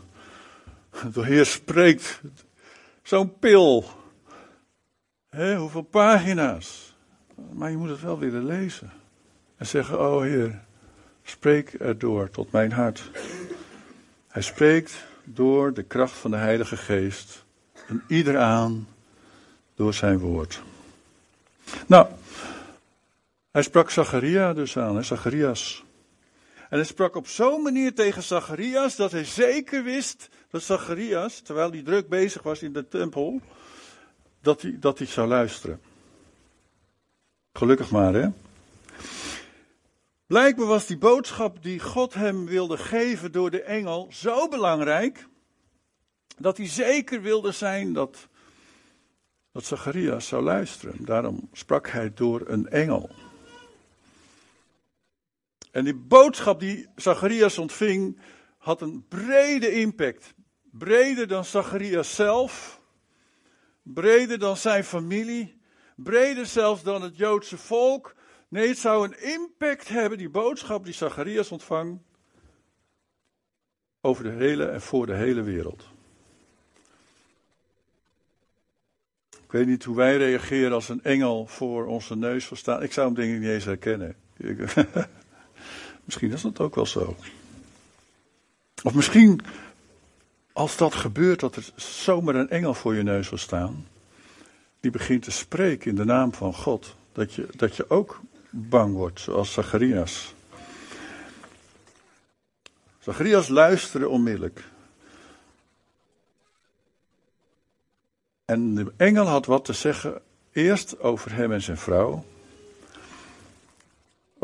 De 1.13 1.25
Heer 1.25 1.47
spreekt. 1.47 2.21
Zo'n 3.03 3.39
pil. 3.39 3.85
Hé, 5.29 5.57
hoeveel 5.57 5.83
pagina's. 5.83 6.95
Maar 7.53 7.71
je 7.71 7.77
moet 7.77 7.89
het 7.89 8.01
wel 8.01 8.19
willen 8.19 8.47
lezen. 8.47 8.93
En 9.57 9.67
zeggen, 9.67 10.01
oh 10.01 10.23
Heer, 10.23 10.61
spreek 11.23 11.73
erdoor 11.73 12.31
tot 12.31 12.53
mijn 12.53 12.73
hart. 12.73 13.11
Hij 14.29 14.43
spreekt 14.43 15.05
door 15.25 15.75
de 15.75 15.83
kracht 15.83 16.17
van 16.17 16.31
de 16.31 16.37
Heilige 16.37 16.77
Geest. 16.77 17.45
En 17.89 18.03
ieder 18.09 18.39
aan 18.39 18.89
door 19.75 19.95
zijn 19.95 20.19
woord. 20.19 20.63
Nou, 21.87 22.07
hij 23.55 23.63
sprak 23.63 23.91
Zacharia 23.91 24.53
dus 24.53 24.77
aan, 24.77 25.05
Zacharias. 25.05 25.85
En 26.55 26.77
hij 26.79 26.85
sprak 26.85 27.15
op 27.17 27.27
zo'n 27.27 27.63
manier 27.63 27.95
tegen 27.95 28.23
Zacharias 28.23 28.97
dat 28.97 29.13
hij 29.13 29.25
zeker 29.25 29.85
wist 29.85 30.29
dat 30.51 30.63
Zacharias, 30.63 31.41
terwijl 31.41 31.71
hij 31.71 31.83
druk 31.83 32.09
bezig 32.09 32.43
was 32.43 32.63
in 32.63 32.73
de 32.73 32.89
tempel, 32.89 33.41
dat 34.41 34.63
hij, 34.63 34.77
dat 34.81 34.99
hij 34.99 35.07
zou 35.07 35.29
luisteren. 35.29 35.81
Gelukkig 37.53 37.91
maar, 37.91 38.15
hè? 38.15 38.29
Blijkbaar 40.27 40.67
was 40.67 40.87
die 40.87 40.99
boodschap 40.99 41.63
die 41.63 41.81
God 41.81 42.15
hem 42.15 42.47
wilde 42.47 42.77
geven 42.77 43.33
door 43.33 43.51
de 43.51 43.63
engel 43.63 44.09
zo 44.11 44.49
belangrijk, 44.49 45.27
dat 46.37 46.57
hij 46.57 46.69
zeker 46.69 47.23
wilde 47.23 47.53
zijn 47.53 47.93
dat, 47.93 48.29
dat 49.53 49.65
Zacharias 49.65 50.27
zou 50.27 50.43
luisteren. 50.43 51.05
Daarom 51.05 51.49
sprak 51.53 51.89
hij 51.89 52.13
door 52.15 52.43
een 52.47 52.69
engel. 52.69 53.11
En 55.75 55.85
die 55.85 55.95
boodschap 55.95 56.61
die 56.61 56.89
Zacharias 56.97 57.59
ontving, 57.59 58.19
had 58.59 58.81
een 58.81 59.05
brede 59.09 59.73
impact. 59.73 60.35
Breder 60.71 61.29
dan 61.29 61.45
Zacharias 61.45 62.15
zelf, 62.15 62.81
breder 63.83 64.39
dan 64.39 64.57
zijn 64.57 64.85
familie, 64.85 65.61
breder 65.97 66.47
zelfs 66.47 66.83
dan 66.83 67.03
het 67.03 67.17
Joodse 67.17 67.57
volk. 67.57 68.15
Nee, 68.49 68.69
het 68.69 68.79
zou 68.79 69.05
een 69.05 69.23
impact 69.23 69.89
hebben, 69.89 70.19
die 70.19 70.29
boodschap 70.29 70.85
die 70.85 70.95
Zacharias 70.95 71.51
ontvang, 71.51 72.01
over 74.01 74.25
de 74.25 74.31
hele 74.31 74.65
en 74.67 74.81
voor 74.81 75.07
de 75.07 75.15
hele 75.15 75.43
wereld. 75.43 75.89
Ik 79.31 79.53
weet 79.53 79.67
niet 79.67 79.85
hoe 79.85 79.97
wij 79.97 80.17
reageren 80.17 80.73
als 80.73 80.89
een 80.89 81.03
engel 81.03 81.47
voor 81.47 81.87
onze 81.87 82.17
neus 82.17 82.45
verstaan. 82.45 82.83
Ik 82.83 82.93
zou 82.93 83.07
hem 83.07 83.17
denk 83.17 83.35
ik 83.35 83.41
niet 83.41 83.51
eens 83.51 83.65
herkennen. 83.65 84.17
Misschien 86.05 86.33
is 86.33 86.43
dat 86.43 86.61
ook 86.61 86.75
wel 86.75 86.87
zo. 86.87 87.17
Of 88.83 88.95
misschien, 88.95 89.41
als 90.53 90.77
dat 90.77 90.95
gebeurt, 90.95 91.41
dat 91.41 91.57
er 91.57 91.71
zomaar 91.77 92.35
een 92.35 92.51
engel 92.51 92.75
voor 92.75 92.95
je 92.95 93.03
neus 93.03 93.29
wil 93.29 93.39
staan, 93.39 93.87
die 94.81 94.91
begint 94.91 95.23
te 95.23 95.31
spreken 95.31 95.91
in 95.91 95.97
de 95.97 96.05
naam 96.05 96.35
van 96.35 96.55
God, 96.55 96.95
dat 97.13 97.35
je, 97.35 97.49
dat 97.57 97.77
je 97.77 97.91
ook 97.91 98.21
bang 98.51 98.95
wordt, 98.95 99.21
zoals 99.21 99.53
Zacharias. 99.53 100.35
Zacharias 102.99 103.49
luisterde 103.49 104.09
onmiddellijk. 104.09 104.65
En 108.45 108.75
de 108.75 108.93
engel 108.97 109.27
had 109.27 109.47
wat 109.47 109.65
te 109.65 109.73
zeggen, 109.73 110.21
eerst 110.53 111.01
over 111.01 111.35
hem 111.35 111.53
en 111.53 111.63
zijn 111.63 111.79
vrouw, 111.79 112.25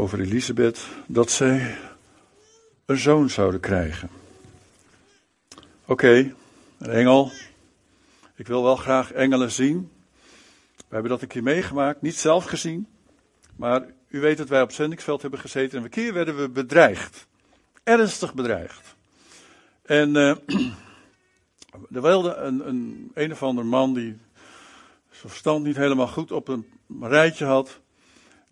over 0.01 0.21
Elisabeth, 0.21 0.89
dat 1.07 1.31
zij 1.31 1.77
een 2.87 2.99
zoon 2.99 3.31
zouden 3.31 3.61
krijgen. 3.61 4.11
Oké, 5.85 6.35
een 6.79 6.91
engel. 6.91 7.33
Ik 8.35 8.47
wil 8.47 8.63
wel 8.63 8.77
graag 8.77 9.13
engelen 9.13 9.51
zien. 9.51 9.91
We 10.77 10.95
hebben 10.95 11.11
dat 11.11 11.23
een 11.23 11.29
keer 11.29 11.43
meegemaakt, 11.43 12.03
niet 12.03 12.15
zelf 12.17 12.45
gezien. 12.45 12.87
Maar 13.57 13.87
u 14.09 14.21
weet 14.21 14.37
dat 14.37 14.49
wij 14.49 14.63
op 14.63 14.73
zendingsveld 14.73 15.23
hebben 15.23 15.41
gezeten 15.41 15.79
en 15.79 15.85
een 15.85 15.91
keer 15.91 16.13
werden 16.13 16.37
we 16.37 16.49
bedreigd. 16.49 17.27
Ernstig 17.83 18.35
bedreigd. 18.35 18.95
En 19.83 20.09
uh, 20.15 20.37
er 21.97 22.03
wilde 22.03 22.35
een, 22.35 22.69
een, 22.69 23.11
een 23.15 23.33
of 23.33 23.43
ander 23.43 23.67
man 23.67 23.95
die 23.95 24.19
zijn 25.11 25.31
verstand 25.31 25.65
niet 25.65 25.77
helemaal 25.77 26.09
goed 26.09 26.33
op 26.33 26.49
een 26.49 26.67
rijtje 27.01 27.45
had. 27.45 27.81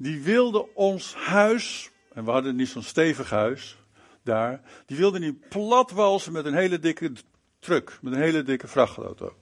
Die 0.01 0.23
wilde 0.23 0.75
ons 0.75 1.15
huis, 1.15 1.91
en 2.13 2.25
we 2.25 2.31
hadden 2.31 2.57
niet 2.57 2.69
zo'n 2.69 2.83
stevig 2.83 3.31
huis 3.31 3.77
daar. 4.23 4.61
Die 4.87 4.97
wilde 4.97 5.19
niet 5.19 5.49
platwalsen 5.49 6.33
met 6.33 6.45
een 6.45 6.55
hele 6.55 6.79
dikke 6.79 7.13
truck, 7.59 7.99
met 8.03 8.13
een 8.13 8.21
hele 8.21 8.43
dikke 8.43 8.69
vrachtauto. 8.69 9.35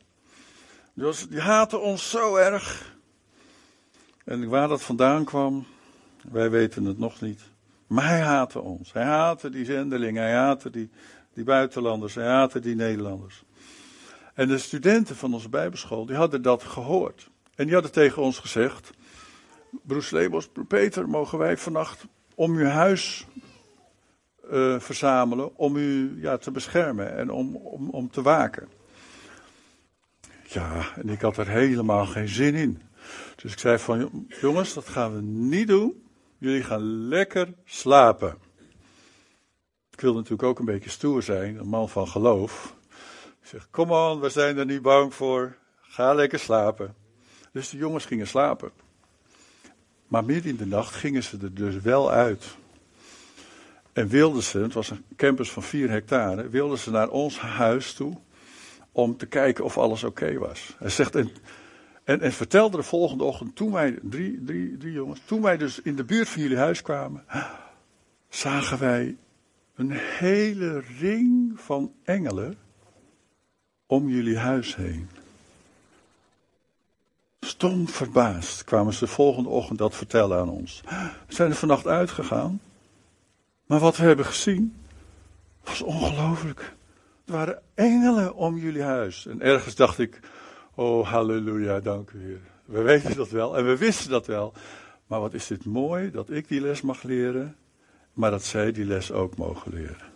Dus 0.95 1.29
die 1.29 1.41
haatte 1.41 1.79
ons 1.79 2.11
zo 2.11 2.37
erg. 2.37 2.95
En 4.25 4.49
waar 4.49 4.69
dat 4.69 4.83
vandaan 4.83 5.25
kwam, 5.25 5.67
wij 6.31 6.51
weten 6.51 6.85
het 6.85 6.99
nog 6.99 7.21
niet. 7.21 7.41
Maar 7.87 8.09
hij 8.09 8.21
haatte 8.21 8.61
ons. 8.61 8.93
Hij 8.93 9.05
haatte 9.05 9.51
die 9.51 9.65
zendelingen, 9.65 10.23
hij 10.23 10.35
haatte 10.35 10.71
die, 10.71 10.91
die 11.35 11.45
buitenlanders, 11.45 12.15
hij 12.15 12.27
haatte 12.27 12.61
die 12.61 12.75
Nederlanders. 12.75 13.43
En 14.35 14.49
de 14.49 14.59
studenten 14.59 15.17
van 15.17 15.35
onze 15.35 15.49
Bijbelschool, 15.49 16.07
die 16.07 16.17
hadden 16.17 16.43
dat 16.43 16.63
gehoord. 16.63 17.29
En 17.55 17.65
die 17.65 17.75
hadden 17.75 17.93
tegen 17.93 18.23
ons 18.23 18.39
gezegd: 18.39 18.91
Broes 19.83 20.11
Lebos, 20.11 20.49
Peter, 20.69 21.09
mogen 21.09 21.39
wij 21.39 21.57
vannacht 21.57 22.05
om 22.35 22.57
uw 22.57 22.67
huis 22.67 23.27
uh, 24.51 24.81
verzamelen 24.81 25.57
om 25.57 25.77
u 25.77 26.21
ja, 26.21 26.37
te 26.37 26.51
beschermen 26.51 27.17
en 27.17 27.31
om, 27.31 27.57
om, 27.57 27.91
om 27.91 28.11
te 28.11 28.23
waken. 28.23 28.69
Ja, 30.43 30.93
en 30.95 31.09
ik 31.09 31.21
had 31.21 31.37
er 31.37 31.49
helemaal 31.49 32.07
geen 32.07 32.29
zin 32.29 32.55
in. 32.55 32.83
Dus 33.37 33.53
ik 33.53 33.59
zei 33.59 33.79
van, 33.79 34.27
jongens, 34.41 34.75
dat 34.75 34.89
gaan 34.89 35.15
we 35.15 35.21
niet 35.21 35.69
doen. 35.69 36.05
Jullie 36.39 36.63
gaan 36.63 37.09
lekker 37.09 37.55
slapen. 37.65 38.39
Ik 39.91 40.01
wil 40.01 40.15
natuurlijk 40.15 40.43
ook 40.43 40.59
een 40.59 40.65
beetje 40.65 40.91
stoer 40.91 41.23
zijn, 41.23 41.59
een 41.59 41.69
man 41.69 41.89
van 41.89 42.09
geloof. 42.09 42.77
Ik 43.41 43.49
zeg, 43.49 43.71
kom 43.71 43.91
on, 43.91 44.21
we 44.21 44.29
zijn 44.29 44.59
er 44.59 44.67
niet 44.67 44.83
bang 44.83 45.15
voor. 45.15 45.57
Ga 45.81 46.15
lekker 46.15 46.39
slapen. 46.39 46.95
Dus 47.53 47.71
de 47.71 47.77
jongens 47.77 48.05
gingen 48.05 48.27
slapen. 48.27 48.71
Maar 50.07 50.25
midden 50.25 50.51
in 50.51 50.57
de 50.57 50.67
nacht 50.67 50.95
gingen 50.95 51.23
ze 51.23 51.39
er 51.43 51.55
dus 51.55 51.81
wel 51.81 52.11
uit. 52.11 52.57
En 53.93 54.09
wilden 54.09 54.43
ze, 54.43 54.59
het 54.59 54.73
was 54.73 54.91
een 54.91 55.05
campus 55.17 55.51
van 55.51 55.63
4 55.63 55.91
hectare, 55.91 56.49
wilden 56.49 56.79
ze 56.79 56.91
naar 56.91 57.09
ons 57.09 57.39
huis 57.39 57.93
toe 57.93 58.17
om 58.93 59.17
te 59.17 59.27
kijken 59.27 59.65
of 59.65 59.79
alles 59.79 60.05
oké 60.05 60.39
was. 60.39 60.77
Hij 60.79 60.91
zegt, 60.91 61.15
en, 61.15 61.31
en, 62.05 62.21
en, 62.21 62.33
vertelde 62.33 62.77
de 62.77 62.83
volgende 62.83 63.25
ochtend, 63.25 63.57
toen 63.57 63.73
wij, 63.73 63.99
drie, 64.03 64.45
drie, 64.45 64.77
drie 64.77 64.93
jongens, 64.93 65.21
toen 65.25 65.43
wij 65.43 65.57
dus 65.57 65.81
in 65.81 65.97
de 65.97 66.05
buurt 66.05 66.29
van 66.29 66.43
jullie 66.43 66.57
huis 66.57 66.83
kwamen, 66.83 67.25
zagen 68.29 68.79
wij 68.79 69.17
een 69.75 69.91
hele 69.93 70.83
ring 70.99 71.61
van 71.61 71.93
engelen 72.05 72.57
om 73.87 74.09
jullie 74.09 74.39
huis 74.39 74.77
heen. 74.77 75.09
Stom 77.57 77.89
verbaasd 77.89 78.65
kwamen 78.65 78.93
ze 78.93 79.05
de 79.05 79.11
volgende 79.11 79.49
ochtend 79.49 79.79
dat 79.79 79.95
vertellen 79.95 80.39
aan 80.39 80.49
ons. 80.49 80.83
We 81.27 81.35
zijn 81.35 81.51
er 81.51 81.57
vannacht 81.57 81.87
uitgegaan. 81.87 82.61
Maar 83.67 83.79
wat 83.79 83.97
we 83.97 84.03
hebben 84.03 84.25
gezien 84.25 84.77
was 85.65 85.83
ongelooflijk. 85.83 86.75
Er 87.27 87.33
waren 87.33 87.63
engelen 87.75 88.35
om 88.35 88.59
jullie 88.59 88.83
huis. 88.83 89.27
En 89.27 89.41
ergens 89.41 89.75
dacht 89.75 89.99
ik, 89.99 90.21
oh 90.75 91.09
halleluja, 91.09 91.81
dank 91.81 92.11
u 92.11 92.23
Heer. 92.23 92.41
We 92.65 92.83
weten 92.83 93.17
dat 93.17 93.31
wel 93.31 93.57
en 93.57 93.67
we 93.67 93.77
wisten 93.77 94.11
dat 94.11 94.27
wel. 94.27 94.53
Maar 95.07 95.21
wat 95.21 95.35
is 95.35 95.47
dit 95.47 95.65
mooi 95.65 96.11
dat 96.11 96.31
ik 96.31 96.49
die 96.49 96.61
les 96.61 96.81
mag 96.81 97.03
leren, 97.03 97.57
maar 98.13 98.31
dat 98.31 98.45
zij 98.45 98.73
die 98.73 98.85
les 98.85 99.13
ook 99.13 99.37
mogen 99.37 99.73
leren. 99.73 100.13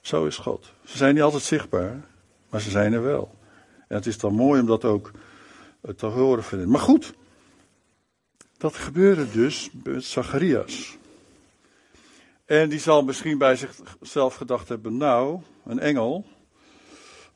Zo 0.00 0.26
is 0.26 0.36
God. 0.36 0.72
Ze 0.84 0.96
zijn 0.96 1.14
niet 1.14 1.22
altijd 1.22 1.42
zichtbaar, 1.42 2.04
maar 2.50 2.60
ze 2.60 2.70
zijn 2.70 2.92
er 2.92 3.02
wel. 3.02 3.34
En 3.88 3.96
het 3.96 4.06
is 4.06 4.18
dan 4.18 4.34
mooi 4.34 4.60
om 4.60 4.66
dat 4.66 4.84
ook 4.84 5.12
te 5.96 6.06
horen 6.06 6.44
vinden. 6.44 6.68
Maar 6.68 6.80
goed, 6.80 7.14
dat 8.56 8.74
gebeurde 8.74 9.30
dus 9.30 9.70
met 9.84 10.04
Zacharias. 10.04 10.98
En 12.44 12.68
die 12.68 12.78
zal 12.78 13.04
misschien 13.04 13.38
bij 13.38 13.56
zichzelf 13.56 14.34
gedacht 14.34 14.68
hebben: 14.68 14.96
Nou, 14.96 15.40
een 15.64 15.78
engel. 15.78 16.26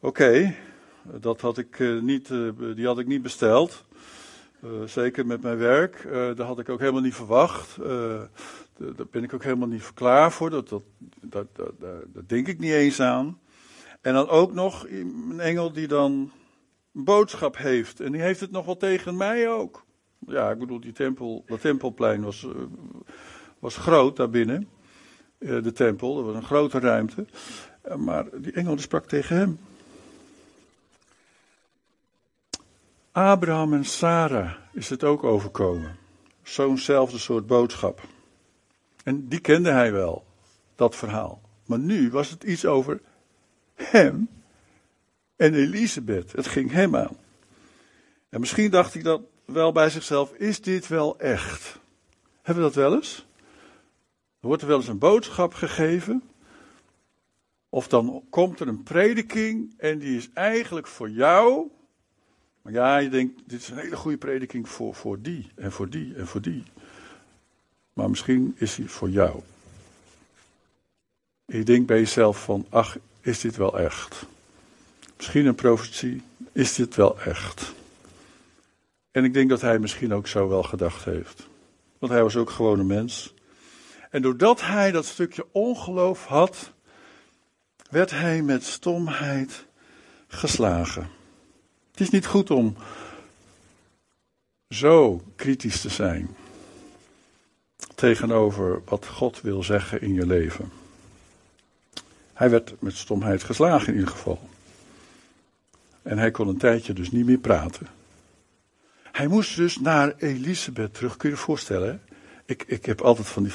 Oké, 0.01 0.55
dat 1.03 1.41
had 1.41 1.59
ik 1.59 1.79
uh, 1.79 2.03
niet, 2.03 2.29
uh, 2.29 2.51
die 2.75 2.87
had 2.87 2.99
ik 2.99 3.07
niet 3.07 3.23
besteld. 3.23 3.85
Uh, 4.65 4.71
zeker 4.87 5.27
met 5.27 5.43
mijn 5.43 5.57
werk. 5.57 6.09
dat 6.37 6.47
had 6.47 6.59
ik 6.59 6.69
ook 6.69 6.79
helemaal 6.79 7.01
niet 7.01 7.15
verwacht. 7.15 7.77
daar 8.77 9.07
ben 9.11 9.23
ik 9.23 9.35
ook 9.35 9.43
helemaal 9.43 9.69
niet 9.69 9.95
klaar 9.95 10.33
voor. 10.33 10.51
Dat, 10.51 10.69
dat, 10.69 10.83
dat, 11.21 11.47
dat, 11.57 11.73
dat 12.07 12.29
denk 12.29 12.49
ik 12.49 12.59
niet 12.59 12.73
eens 12.73 13.01
aan. 13.01 13.41
En 14.01 14.15
dan 14.15 14.29
ook 14.29 14.53
nog 14.53 14.87
een 14.89 15.41
engel 15.41 15.73
die 15.73 15.89
dan 15.89 16.33
boodschap 17.05 17.57
heeft. 17.57 18.01
En 18.01 18.13
die 18.13 18.21
heeft 18.21 18.41
het 18.41 18.51
nog 18.51 18.65
wel 18.67 18.77
tegen 18.77 19.17
mij 19.17 19.49
ook. 19.49 19.85
Ja, 20.27 20.51
ik 20.51 20.59
bedoel, 20.59 20.81
die 20.81 20.93
tempel, 20.93 21.45
dat 21.47 21.61
tempelplein 21.61 22.23
was, 22.23 22.47
was 23.59 23.77
groot 23.77 24.17
daarbinnen. 24.17 24.69
Eh, 25.39 25.63
de 25.63 25.73
tempel. 25.73 26.15
Dat 26.15 26.25
was 26.25 26.35
een 26.35 26.43
grote 26.43 26.79
ruimte. 26.79 27.27
Eh, 27.83 27.95
maar 27.95 28.25
die 28.41 28.53
engel 28.53 28.79
sprak 28.79 29.07
tegen 29.07 29.37
hem. 29.37 29.59
Abraham 33.13 33.73
en 33.73 33.85
Sarah 33.85 34.53
is 34.73 34.89
het 34.89 35.05
ook 35.05 35.25
overkomen. 35.25 35.97
Zo'nzelfde 36.43 37.19
soort 37.19 37.47
boodschap. 37.47 38.01
En 39.05 39.29
die 39.29 39.41
kende 39.41 39.71
hij 39.71 39.93
wel, 39.93 40.25
dat 40.75 40.97
verhaal. 40.97 41.41
Maar 41.67 41.79
nu 41.79 42.11
was 42.11 42.31
het 42.31 42.45
iets 42.45 42.67
over 42.67 43.01
hem 43.75 44.29
en 45.40 45.55
Elisabeth. 45.55 46.33
Het 46.33 46.46
ging 46.46 46.70
hem 46.70 46.96
aan. 46.96 47.16
En 48.29 48.40
misschien 48.40 48.70
dacht 48.70 48.92
hij 48.92 49.03
dat 49.03 49.22
wel 49.44 49.72
bij 49.72 49.90
zichzelf: 49.90 50.33
is 50.33 50.61
dit 50.61 50.88
wel 50.88 51.18
echt? 51.18 51.79
Hebben 52.42 52.64
we 52.64 52.70
dat 52.70 52.83
wel 52.83 52.94
eens? 52.94 53.26
Er 54.40 54.46
wordt 54.46 54.62
er 54.62 54.68
wel 54.68 54.76
eens 54.76 54.88
een 54.88 54.98
boodschap 54.98 55.55
gegeven. 55.55 56.22
Of 57.68 57.88
dan 57.88 58.24
komt 58.31 58.61
er 58.61 58.68
een 58.68 58.83
prediking 58.83 59.74
en 59.76 59.98
die 59.98 60.16
is 60.16 60.29
eigenlijk 60.35 60.87
voor 60.87 61.11
jou. 61.11 61.70
Maar 62.62 62.72
ja, 62.72 62.98
je 62.98 63.09
denkt, 63.09 63.40
dit 63.46 63.61
is 63.61 63.68
een 63.68 63.79
hele 63.79 63.96
goede 63.96 64.18
prediking 64.18 64.68
voor, 64.68 64.94
voor 64.94 65.20
die 65.20 65.46
en 65.55 65.72
voor 65.72 65.88
die 65.88 66.14
en 66.14 66.26
voor 66.26 66.40
die. 66.40 66.64
Maar 67.92 68.09
misschien 68.09 68.55
is 68.59 68.74
die 68.74 68.90
voor 68.90 69.11
jou. 69.11 69.40
je 71.46 71.62
denkt 71.62 71.87
bij 71.87 71.98
jezelf 71.98 72.44
van, 72.44 72.66
ach, 72.68 72.96
is 73.20 73.40
dit 73.40 73.57
wel 73.57 73.79
echt? 73.79 74.26
Misschien 75.21 75.47
een 75.47 75.55
profetie, 75.55 76.23
is 76.53 76.75
dit 76.75 76.95
wel 76.95 77.21
echt? 77.21 77.75
En 79.11 79.25
ik 79.25 79.33
denk 79.33 79.49
dat 79.49 79.61
hij 79.61 79.79
misschien 79.79 80.13
ook 80.13 80.27
zo 80.27 80.49
wel 80.49 80.63
gedacht 80.63 81.05
heeft. 81.05 81.49
Want 81.99 82.13
hij 82.13 82.23
was 82.23 82.37
ook 82.37 82.51
gewoon 82.51 82.79
een 82.79 82.87
mens. 82.87 83.35
En 84.11 84.23
doordat 84.23 84.61
hij 84.61 84.91
dat 84.91 85.05
stukje 85.05 85.47
ongeloof 85.53 86.27
had, 86.27 86.73
werd 87.91 88.11
hij 88.11 88.43
met 88.43 88.65
stomheid 88.65 89.65
geslagen. 90.29 91.09
Het 91.91 92.01
is 92.01 92.11
niet 92.11 92.27
goed 92.27 92.51
om 92.51 92.77
zo 94.69 95.23
kritisch 95.37 95.81
te 95.81 95.89
zijn 95.89 96.37
tegenover 97.95 98.83
wat 98.85 99.07
God 99.07 99.41
wil 99.41 99.63
zeggen 99.63 100.01
in 100.01 100.15
je 100.15 100.27
leven. 100.27 100.73
Hij 102.33 102.51
werd 102.51 102.75
met 102.79 102.97
stomheid 102.97 103.43
geslagen 103.43 103.89
in 103.89 103.95
ieder 103.95 104.11
geval. 104.11 104.49
En 106.03 106.19
hij 106.19 106.31
kon 106.31 106.49
een 106.49 106.57
tijdje 106.57 106.93
dus 106.93 107.11
niet 107.11 107.27
meer 107.27 107.39
praten. 107.39 107.87
Hij 109.13 109.27
moest 109.27 109.57
dus 109.57 109.79
naar 109.79 110.15
Elisabeth 110.17 110.95
terug. 110.95 111.17
Kun 111.17 111.29
je 111.29 111.35
je 111.35 111.41
voorstellen? 111.41 112.03
Ik, 112.45 112.65
ik 112.67 112.87
heb 112.87 113.01
altijd 113.01 113.29
van 113.29 113.43
die, 113.43 113.53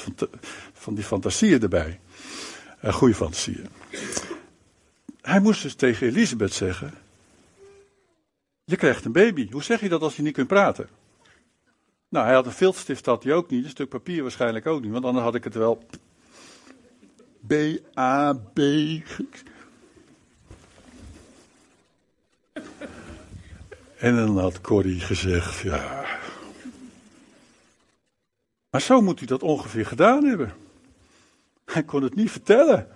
van 0.72 0.94
die 0.94 1.04
fantasieën 1.04 1.62
erbij. 1.62 2.00
Uh, 2.84 2.92
goede 2.92 3.14
fantasieën. 3.14 3.68
Hij 5.20 5.40
moest 5.40 5.62
dus 5.62 5.74
tegen 5.74 6.06
Elisabeth 6.06 6.52
zeggen: 6.52 6.94
Je 8.64 8.76
krijgt 8.76 9.04
een 9.04 9.12
baby. 9.12 9.50
Hoe 9.50 9.62
zeg 9.62 9.80
je 9.80 9.88
dat 9.88 10.02
als 10.02 10.16
je 10.16 10.22
niet 10.22 10.34
kunt 10.34 10.48
praten? 10.48 10.88
Nou, 12.08 12.26
hij 12.26 12.34
had 12.34 12.46
een 12.46 12.52
viltstift, 12.52 13.06
had 13.06 13.24
hij 13.24 13.32
ook 13.32 13.50
niet. 13.50 13.64
Een 13.64 13.70
stuk 13.70 13.88
papier 13.88 14.22
waarschijnlijk 14.22 14.66
ook 14.66 14.82
niet. 14.82 14.92
Want 14.92 15.04
anders 15.04 15.24
had 15.24 15.34
ik 15.34 15.44
het 15.44 15.54
wel. 15.54 15.86
B, 17.46 17.52
En 23.96 24.16
dan 24.16 24.38
had 24.38 24.60
Corrie 24.60 25.00
gezegd: 25.00 25.58
Ja. 25.58 26.04
Maar 28.70 28.80
zo 28.80 29.00
moet 29.00 29.18
hij 29.18 29.28
dat 29.28 29.42
ongeveer 29.42 29.86
gedaan 29.86 30.24
hebben. 30.24 30.52
Hij 31.64 31.82
kon 31.82 32.02
het 32.02 32.14
niet 32.14 32.30
vertellen. 32.30 32.88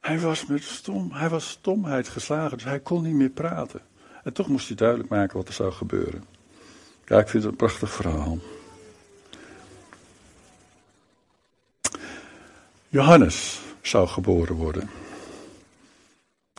Hij 0.00 0.20
was 0.20 0.46
met 0.46 0.62
stom, 0.62 1.12
hij 1.12 1.28
was 1.28 1.48
stomheid 1.48 2.08
geslagen, 2.08 2.56
dus 2.56 2.66
hij 2.66 2.80
kon 2.80 3.02
niet 3.02 3.14
meer 3.14 3.30
praten. 3.30 3.80
En 4.24 4.32
toch 4.32 4.48
moest 4.48 4.66
hij 4.66 4.76
duidelijk 4.76 5.08
maken 5.08 5.36
wat 5.36 5.48
er 5.48 5.54
zou 5.54 5.72
gebeuren. 5.72 6.24
Ja, 7.04 7.18
ik 7.18 7.28
vind 7.28 7.42
het 7.42 7.52
een 7.52 7.58
prachtig 7.58 7.92
verhaal. 7.92 8.38
Johannes 12.88 13.60
zou 13.82 14.08
geboren 14.08 14.54
worden. 14.54 15.01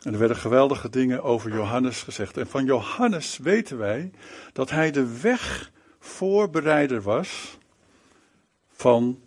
En 0.03 0.13
er 0.13 0.19
werden 0.19 0.37
geweldige 0.37 0.89
dingen 0.89 1.23
over 1.23 1.53
Johannes 1.53 2.01
gezegd. 2.01 2.37
En 2.37 2.47
van 2.47 2.65
Johannes 2.65 3.37
weten 3.37 3.77
wij 3.77 4.11
dat 4.53 4.69
hij 4.69 4.91
de 4.91 5.19
weg 5.21 5.71
voorbereider 5.99 7.01
was 7.01 7.57
van 8.71 9.19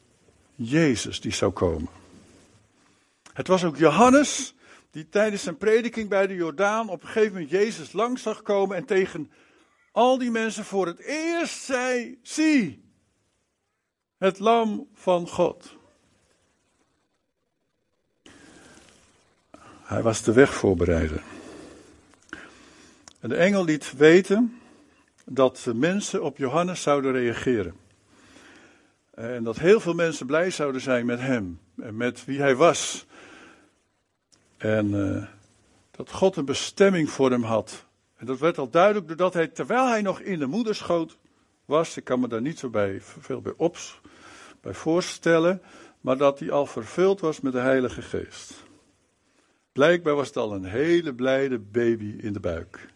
Jezus 0.54 1.20
die 1.20 1.32
zou 1.32 1.52
komen. 1.52 1.88
Het 3.32 3.46
was 3.46 3.64
ook 3.64 3.76
Johannes 3.76 4.54
die 4.90 5.08
tijdens 5.08 5.42
zijn 5.42 5.56
prediking 5.56 6.08
bij 6.08 6.26
de 6.26 6.34
Jordaan 6.34 6.88
op 6.88 7.02
een 7.02 7.08
gegeven 7.08 7.32
moment 7.32 7.50
Jezus 7.50 7.92
langs 7.92 8.22
zag 8.22 8.42
komen 8.42 8.76
en 8.76 8.84
tegen 8.84 9.30
al 9.92 10.18
die 10.18 10.30
mensen 10.30 10.64
voor 10.64 10.86
het 10.86 10.98
eerst 10.98 11.62
zei: 11.62 12.18
Zie, 12.22 12.84
het 14.18 14.38
lam 14.38 14.88
van 14.92 15.28
God. 15.28 15.75
Hij 19.86 20.02
was 20.02 20.22
de 20.22 20.32
weg 20.32 20.54
voorbereiden. 20.54 21.22
En 23.20 23.28
de 23.28 23.36
engel 23.36 23.64
liet 23.64 23.96
weten 23.96 24.60
dat 25.24 25.60
de 25.64 25.74
mensen 25.74 26.22
op 26.22 26.36
Johannes 26.36 26.82
zouden 26.82 27.12
reageren. 27.12 27.74
En 29.14 29.44
dat 29.44 29.58
heel 29.58 29.80
veel 29.80 29.94
mensen 29.94 30.26
blij 30.26 30.50
zouden 30.50 30.80
zijn 30.80 31.06
met 31.06 31.20
hem 31.20 31.60
en 31.80 31.96
met 31.96 32.24
wie 32.24 32.40
hij 32.40 32.56
was. 32.56 33.06
En 34.56 34.92
uh, 34.92 35.24
dat 35.90 36.10
God 36.10 36.36
een 36.36 36.44
bestemming 36.44 37.10
voor 37.10 37.30
hem 37.30 37.42
had. 37.42 37.86
En 38.16 38.26
dat 38.26 38.38
werd 38.38 38.58
al 38.58 38.70
duidelijk 38.70 39.08
doordat 39.08 39.34
hij, 39.34 39.46
terwijl 39.46 39.88
hij 39.88 40.02
nog 40.02 40.20
in 40.20 40.38
de 40.38 40.46
moederschoot 40.46 41.16
was, 41.64 41.96
ik 41.96 42.04
kan 42.04 42.20
me 42.20 42.28
daar 42.28 42.40
niet 42.40 42.58
zo 42.58 42.68
bij, 42.68 43.00
veel 43.00 43.40
bij, 43.40 43.54
op, 43.56 43.76
bij 44.60 44.74
voorstellen, 44.74 45.62
maar 46.00 46.16
dat 46.16 46.38
hij 46.38 46.50
al 46.50 46.66
vervuld 46.66 47.20
was 47.20 47.40
met 47.40 47.52
de 47.52 47.58
Heilige 47.58 48.02
Geest. 48.02 48.65
Blijkbaar 49.76 50.14
was 50.14 50.26
het 50.26 50.36
al 50.36 50.54
een 50.54 50.64
hele 50.64 51.14
blijde 51.14 51.58
baby 51.58 52.14
in 52.18 52.32
de 52.32 52.40
buik. 52.40 52.88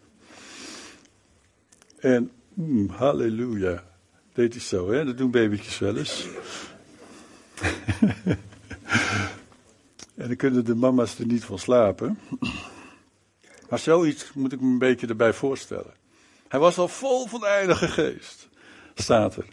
En, 1.99 2.31
mm, 2.55 2.89
halleluja, 2.89 3.85
deed 4.33 4.53
hij 4.53 4.63
zo, 4.63 4.91
hè? 4.91 5.05
Dat 5.05 5.19
doen 5.19 5.31
babytjes 5.31 5.79
wel 5.79 5.97
eens. 5.97 6.29
en 10.21 10.27
dan 10.27 10.37
kunnen 10.37 10.65
de 10.65 10.75
mama's 10.75 11.19
er 11.19 11.27
niet 11.27 11.45
van 11.45 11.59
slapen. 11.59 12.19
Maar 13.69 13.79
zoiets 13.79 14.33
moet 14.33 14.53
ik 14.53 14.61
me 14.61 14.67
een 14.67 14.79
beetje 14.79 15.07
erbij 15.07 15.33
voorstellen. 15.33 15.95
Hij 16.49 16.61
was 16.61 16.79
al 16.79 16.89
vol 16.89 17.27
van 17.27 17.41
de 17.41 17.47
Heilige 17.47 17.89
Geest, 17.89 18.49
staat 18.95 19.37
er. 19.37 19.47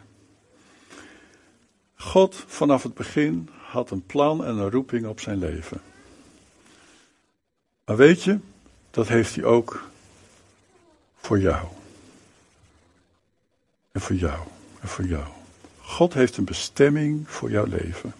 God 1.96 2.36
vanaf 2.48 2.84
het 2.84 2.94
begin 2.94 3.50
had 3.52 3.92
een 3.92 4.06
plan 4.06 4.46
en 4.46 4.58
een 4.58 4.72
roeping 4.72 5.06
op 5.06 5.20
zijn 5.20 5.40
leven. 5.40 5.82
Maar 7.88 7.96
weet 7.96 8.24
je, 8.24 8.40
dat 8.92 9.08
heeft 9.08 9.36
hij 9.36 9.44
ook 9.44 9.90
voor 11.16 11.40
jou. 11.40 11.68
En 13.92 14.02
voor 14.02 14.16
jou. 14.16 14.48
En 14.80 14.88
voor 14.88 15.06
jou. 15.06 15.24
God 15.82 16.14
heeft 16.14 16.38
een 16.38 16.46
bestemming 16.46 17.30
voor 17.30 17.52
jouw 17.52 17.66
leven. 17.66 18.14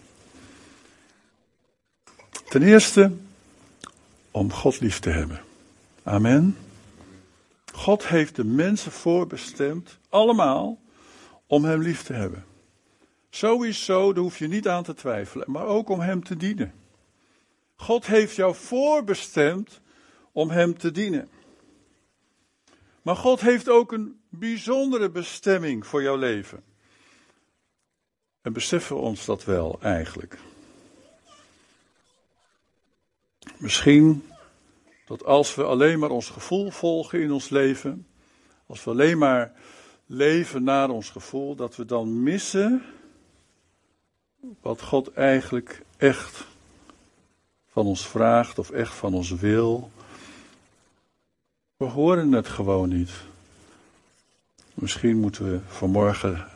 Ten 2.48 2.62
eerste 2.62 3.12
om 4.30 4.52
God 4.52 4.80
lief 4.80 4.98
te 4.98 5.10
hebben. 5.10 5.40
Amen. 6.02 6.56
God 7.72 8.06
heeft 8.06 8.36
de 8.36 8.44
mensen 8.44 8.92
voorbestemd, 8.92 9.98
allemaal, 10.08 10.78
om 11.46 11.64
Hem 11.64 11.82
lief 11.82 12.02
te 12.02 12.12
hebben. 12.12 12.44
Sowieso, 13.30 14.12
daar 14.12 14.22
hoef 14.22 14.38
je 14.38 14.48
niet 14.48 14.68
aan 14.68 14.82
te 14.82 14.94
twijfelen, 14.94 15.50
maar 15.50 15.66
ook 15.66 15.88
om 15.88 16.00
Hem 16.00 16.24
te 16.24 16.36
dienen. 16.36 16.72
God 17.80 18.06
heeft 18.06 18.36
jou 18.36 18.54
voorbestemd 18.54 19.80
om 20.32 20.50
Hem 20.50 20.78
te 20.78 20.90
dienen. 20.90 21.28
Maar 23.02 23.16
God 23.16 23.40
heeft 23.40 23.68
ook 23.68 23.92
een 23.92 24.20
bijzondere 24.28 25.10
bestemming 25.10 25.86
voor 25.86 26.02
jouw 26.02 26.16
leven. 26.16 26.64
En 28.42 28.52
beseffen 28.52 28.96
we 28.96 29.02
ons 29.02 29.24
dat 29.24 29.44
wel 29.44 29.78
eigenlijk? 29.82 30.38
Misschien 33.56 34.28
dat 35.06 35.24
als 35.24 35.54
we 35.54 35.64
alleen 35.64 35.98
maar 35.98 36.10
ons 36.10 36.28
gevoel 36.28 36.70
volgen 36.70 37.20
in 37.20 37.32
ons 37.32 37.48
leven, 37.48 38.06
als 38.66 38.84
we 38.84 38.90
alleen 38.90 39.18
maar 39.18 39.52
leven 40.06 40.62
naar 40.62 40.90
ons 40.90 41.10
gevoel, 41.10 41.54
dat 41.54 41.76
we 41.76 41.84
dan 41.84 42.22
missen 42.22 42.84
wat 44.60 44.82
God 44.82 45.12
eigenlijk 45.12 45.82
echt 45.96 46.47
van 47.78 47.86
ons 47.86 48.08
vraagt 48.08 48.58
of 48.58 48.70
echt 48.70 48.94
van 48.94 49.14
ons 49.14 49.30
wil. 49.30 49.90
We 51.76 51.84
horen 51.84 52.32
het 52.32 52.48
gewoon 52.48 52.88
niet. 52.88 53.10
Misschien 54.74 55.20
moeten 55.20 55.50
we 55.50 55.60
vanmorgen 55.68 56.46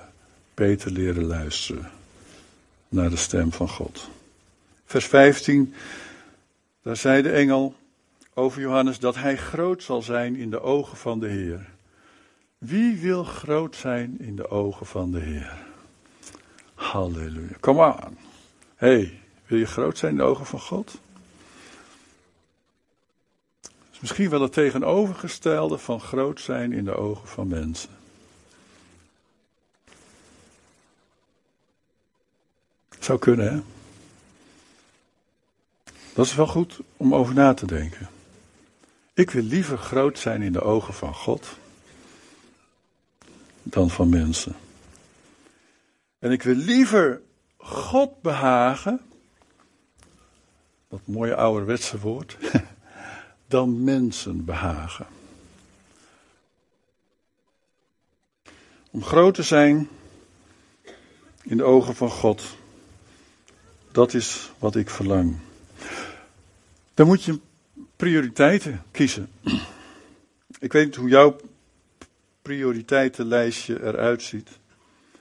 beter 0.54 0.90
leren 0.90 1.24
luisteren 1.24 1.90
naar 2.88 3.10
de 3.10 3.16
stem 3.16 3.52
van 3.52 3.68
God. 3.68 4.08
Vers 4.84 5.06
15, 5.06 5.74
daar 6.82 6.96
zei 6.96 7.22
de 7.22 7.32
engel 7.32 7.74
over 8.34 8.60
Johannes 8.60 8.98
dat 8.98 9.14
hij 9.14 9.36
groot 9.36 9.82
zal 9.82 10.02
zijn 10.02 10.36
in 10.36 10.50
de 10.50 10.60
ogen 10.60 10.96
van 10.96 11.20
de 11.20 11.28
Heer. 11.28 11.68
Wie 12.58 12.96
wil 12.96 13.24
groot 13.24 13.76
zijn 13.76 14.16
in 14.18 14.36
de 14.36 14.48
ogen 14.48 14.86
van 14.86 15.12
de 15.12 15.20
Heer? 15.20 15.56
Halleluja. 16.74 17.56
Kom 17.60 17.80
aan. 17.80 18.18
hey, 18.76 19.20
wil 19.46 19.58
je 19.58 19.66
groot 19.66 19.98
zijn 19.98 20.12
in 20.12 20.18
de 20.18 20.24
ogen 20.24 20.46
van 20.46 20.60
God? 20.60 21.00
Dat 23.62 23.72
is 23.91 23.91
misschien 24.02 24.30
wel 24.30 24.40
het 24.40 24.52
tegenovergestelde 24.52 25.78
van 25.78 26.00
groot 26.00 26.40
zijn 26.40 26.72
in 26.72 26.84
de 26.84 26.94
ogen 26.94 27.28
van 27.28 27.48
mensen. 27.48 27.90
Zou 32.98 33.18
kunnen, 33.18 33.52
hè? 33.52 33.60
Dat 36.14 36.26
is 36.26 36.34
wel 36.34 36.46
goed 36.46 36.80
om 36.96 37.14
over 37.14 37.34
na 37.34 37.54
te 37.54 37.66
denken. 37.66 38.08
Ik 39.14 39.30
wil 39.30 39.42
liever 39.42 39.78
groot 39.78 40.18
zijn 40.18 40.42
in 40.42 40.52
de 40.52 40.62
ogen 40.62 40.94
van 40.94 41.14
God 41.14 41.48
dan 43.62 43.90
van 43.90 44.08
mensen. 44.08 44.56
En 46.18 46.30
ik 46.30 46.42
wil 46.42 46.54
liever 46.54 47.20
God 47.56 48.22
behagen, 48.22 49.00
dat 50.88 51.00
mooie 51.04 51.34
ouderwetse 51.34 51.98
woord, 51.98 52.36
dan 53.52 53.84
mensen 53.84 54.44
behagen. 54.44 55.06
Om 58.90 59.04
groot 59.04 59.34
te 59.34 59.42
zijn 59.42 59.88
in 61.42 61.56
de 61.56 61.62
ogen 61.62 61.94
van 61.94 62.10
God, 62.10 62.56
dat 63.90 64.14
is 64.14 64.52
wat 64.58 64.76
ik 64.76 64.90
verlang. 64.90 65.36
Dan 66.94 67.06
moet 67.06 67.24
je 67.24 67.40
prioriteiten 67.96 68.82
kiezen. 68.90 69.30
Ik 70.58 70.72
weet 70.72 70.84
niet 70.84 70.96
hoe 70.96 71.08
jouw 71.08 71.36
prioriteitenlijstje 72.42 73.82
eruit 73.82 74.22
ziet. 74.22 74.48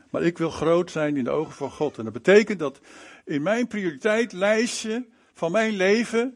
Maar 0.10 0.24
ik 0.24 0.38
wil 0.38 0.50
groot 0.50 0.92
zijn 0.92 1.18
in 1.18 1.24
de 1.24 1.30
ogen 1.30 1.54
van 1.54 1.72
God. 1.72 1.98
En 1.98 2.04
dat 2.04 2.14
betekent 2.14 2.60
dat 2.60 2.80
in 3.26 3.42
mijn 3.42 3.68
prioriteitslijstje 3.68 5.06
van 5.34 5.52
mijn 5.52 5.74
leven 5.74 6.36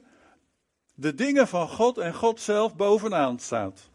de 0.96 1.16
dingen 1.16 1.48
van 1.48 1.70
God 1.70 1.98
en 1.98 2.14
God 2.14 2.42
zelf 2.42 2.76
bovenaan 2.76 3.40
staat. 3.40 3.90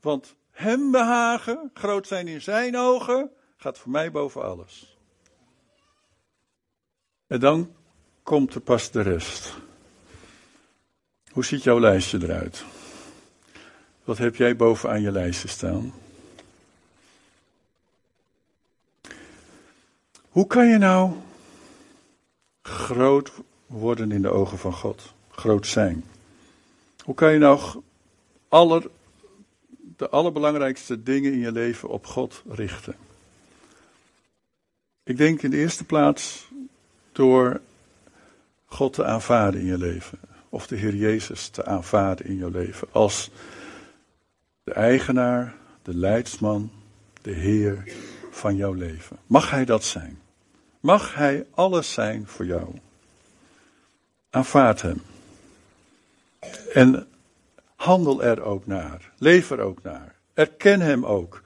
Want 0.00 0.34
hem 0.50 0.90
behagen, 0.90 1.70
groot 1.74 2.06
zijn 2.06 2.28
in 2.28 2.42
zijn 2.42 2.76
ogen, 2.76 3.30
gaat 3.56 3.78
voor 3.78 3.90
mij 3.90 4.10
boven 4.10 4.42
alles. 4.42 4.98
En 7.26 7.40
dan 7.40 7.74
komt 8.22 8.54
er 8.54 8.60
pas 8.60 8.90
de 8.90 9.00
rest. 9.00 9.54
Hoe 11.30 11.44
ziet 11.44 11.62
jouw 11.62 11.80
lijstje 11.80 12.18
eruit? 12.22 12.64
Wat 14.04 14.18
heb 14.18 14.36
jij 14.36 14.56
bovenaan 14.56 15.00
je 15.00 15.10
lijstje 15.10 15.48
staan? 15.48 15.94
Hoe 20.28 20.46
kan 20.46 20.66
je 20.66 20.78
nou 20.78 21.12
groot 22.62 23.32
worden 23.70 24.12
in 24.12 24.22
de 24.22 24.30
ogen 24.30 24.58
van 24.58 24.72
God? 24.72 25.12
Groot 25.30 25.66
zijn. 25.66 26.04
Hoe 27.04 27.14
kan 27.14 27.32
je 27.32 27.38
nou 27.38 27.82
aller, 28.48 28.90
de 29.96 30.08
allerbelangrijkste 30.08 31.02
dingen 31.02 31.32
in 31.32 31.38
je 31.38 31.52
leven 31.52 31.88
op 31.88 32.06
God 32.06 32.42
richten? 32.48 32.94
Ik 35.02 35.16
denk 35.16 35.42
in 35.42 35.50
de 35.50 35.56
eerste 35.56 35.84
plaats 35.84 36.48
door 37.12 37.60
God 38.66 38.92
te 38.92 39.04
aanvaarden 39.04 39.60
in 39.60 39.66
je 39.66 39.78
leven 39.78 40.18
of 40.48 40.66
de 40.66 40.76
Heer 40.76 40.94
Jezus 40.94 41.48
te 41.48 41.64
aanvaarden 41.64 42.26
in 42.26 42.36
jouw 42.36 42.50
leven 42.50 42.88
als 42.92 43.30
de 44.64 44.72
eigenaar, 44.72 45.54
de 45.82 45.94
leidsman, 45.94 46.70
de 47.22 47.32
Heer 47.32 47.84
van 48.30 48.56
jouw 48.56 48.72
leven. 48.72 49.16
Mag 49.26 49.50
Hij 49.50 49.64
dat 49.64 49.84
zijn? 49.84 50.18
Mag 50.80 51.14
Hij 51.14 51.46
alles 51.50 51.92
zijn 51.92 52.26
voor 52.26 52.46
jou? 52.46 52.74
Aanvaard 54.30 54.82
Hem. 54.82 55.02
En 56.72 57.08
handel 57.74 58.22
er 58.22 58.42
ook 58.42 58.66
naar. 58.66 59.12
Leef 59.18 59.50
er 59.50 59.60
ook 59.60 59.82
naar. 59.82 60.14
Erken 60.34 60.80
Hem 60.80 61.06
ook. 61.06 61.42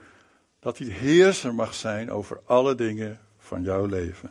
Dat 0.61 0.79
Hij 0.79 0.87
heerser 0.87 1.55
mag 1.55 1.75
zijn 1.75 2.11
over 2.11 2.41
alle 2.45 2.75
dingen 2.75 3.21
van 3.39 3.63
jouw 3.63 3.87
leven. 3.87 4.31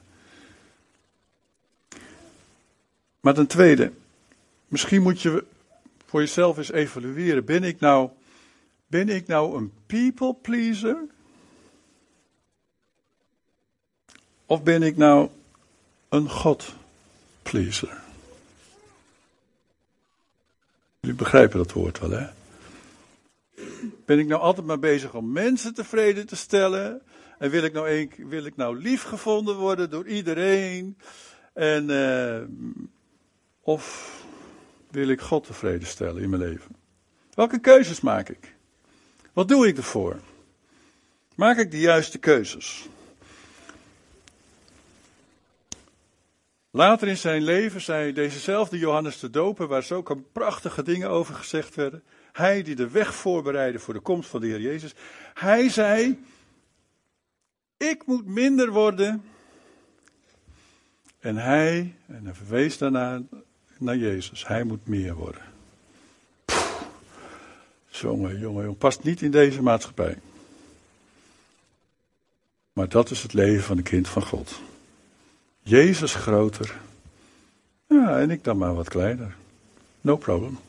Maar 3.19 3.33
ten 3.33 3.47
tweede, 3.47 3.91
Misschien 4.73 5.01
moet 5.01 5.21
je 5.21 5.45
voor 6.05 6.19
jezelf 6.19 6.57
eens 6.57 6.71
evalueren. 6.71 7.45
Ben 7.45 7.63
ik 7.63 7.79
nou 7.79 8.09
Ben 8.87 9.09
ik 9.09 9.27
nou 9.27 9.57
een 9.57 9.73
people 9.85 10.33
pleaser? 10.33 10.97
Of 14.45 14.63
ben 14.63 14.83
ik 14.83 14.97
nou 14.97 15.29
een 16.09 16.29
God 16.29 16.75
pleaser? 17.43 18.02
Jullie 21.03 21.17
begrijpen 21.17 21.57
dat 21.57 21.71
woord 21.71 21.99
wel, 21.99 22.09
hè? 22.09 22.27
Ben 24.05 24.19
ik 24.19 24.27
nou 24.27 24.41
altijd 24.41 24.65
maar 24.65 24.79
bezig 24.79 25.13
om 25.13 25.31
mensen 25.31 25.73
tevreden 25.73 26.27
te 26.27 26.35
stellen? 26.35 27.01
En 27.37 27.49
wil 27.49 27.63
ik 27.63 27.73
nou, 27.73 27.89
een, 27.89 28.11
wil 28.17 28.45
ik 28.45 28.55
nou 28.55 28.77
lief 28.77 29.03
gevonden 29.03 29.55
worden 29.55 29.89
door 29.89 30.07
iedereen? 30.07 30.97
En, 31.53 31.89
uh, 31.89 32.41
of 33.61 34.13
wil 34.91 35.07
ik 35.07 35.21
God 35.21 35.43
tevreden 35.43 35.87
stellen 35.87 36.21
in 36.21 36.29
mijn 36.29 36.41
leven? 36.41 36.75
Welke 37.33 37.59
keuzes 37.59 38.01
maak 38.01 38.29
ik? 38.29 38.55
Wat 39.33 39.47
doe 39.47 39.67
ik 39.67 39.77
ervoor? 39.77 40.19
Maak 41.35 41.57
ik 41.57 41.71
de 41.71 41.79
juiste 41.79 42.17
keuzes? 42.17 42.87
Later 46.76 47.07
in 47.07 47.17
zijn 47.17 47.43
leven 47.43 47.82
zei 47.82 48.13
dezezelfde 48.13 48.78
Johannes 48.78 49.19
de 49.19 49.30
Doper, 49.30 49.67
waar 49.67 49.84
zulke 49.84 50.17
prachtige 50.17 50.84
dingen 50.84 51.09
over 51.09 51.36
gezegd 51.36 51.76
werden. 51.76 52.03
Hij 52.32 52.63
die 52.63 52.76
de 52.76 52.89
weg 52.89 53.15
voorbereidde 53.15 53.80
voor 53.80 53.93
de 53.93 53.99
komst 53.99 54.30
van 54.30 54.41
de 54.41 54.47
Heer 54.47 54.61
Jezus. 54.61 54.93
Hij 55.34 55.69
zei, 55.69 56.24
ik 57.78 58.05
moet 58.05 58.26
minder 58.26 58.71
worden. 58.71 59.24
En 61.19 61.36
hij, 61.36 61.95
en 62.05 62.26
hij 62.26 62.34
verwees 62.34 62.78
daarna 62.78 63.21
naar 63.78 63.97
Jezus, 63.97 64.47
hij 64.47 64.63
moet 64.63 64.88
meer 64.88 65.15
worden. 65.15 65.41
jongen, 67.88 68.39
jongen, 68.39 68.63
jongen, 68.63 68.78
past 68.78 69.03
niet 69.03 69.21
in 69.21 69.32
deze 69.32 69.61
maatschappij. 69.61 70.17
Maar 72.74 72.89
dat 72.89 73.09
is 73.09 73.24
het 73.24 73.34
leven 73.34 73.63
van 73.63 73.78
een 73.78 73.84
kind 73.84 74.07
van 74.07 74.24
God. 74.24 74.61
Jezus 75.64 76.16
groter. 76.16 76.76
Ja, 77.88 78.20
en 78.20 78.32
ik 78.32 78.43
dan 78.43 78.57
maar 78.57 78.76
wat 78.76 78.89
kleiner. 78.89 79.36
No 80.01 80.18
problem. 80.18 80.59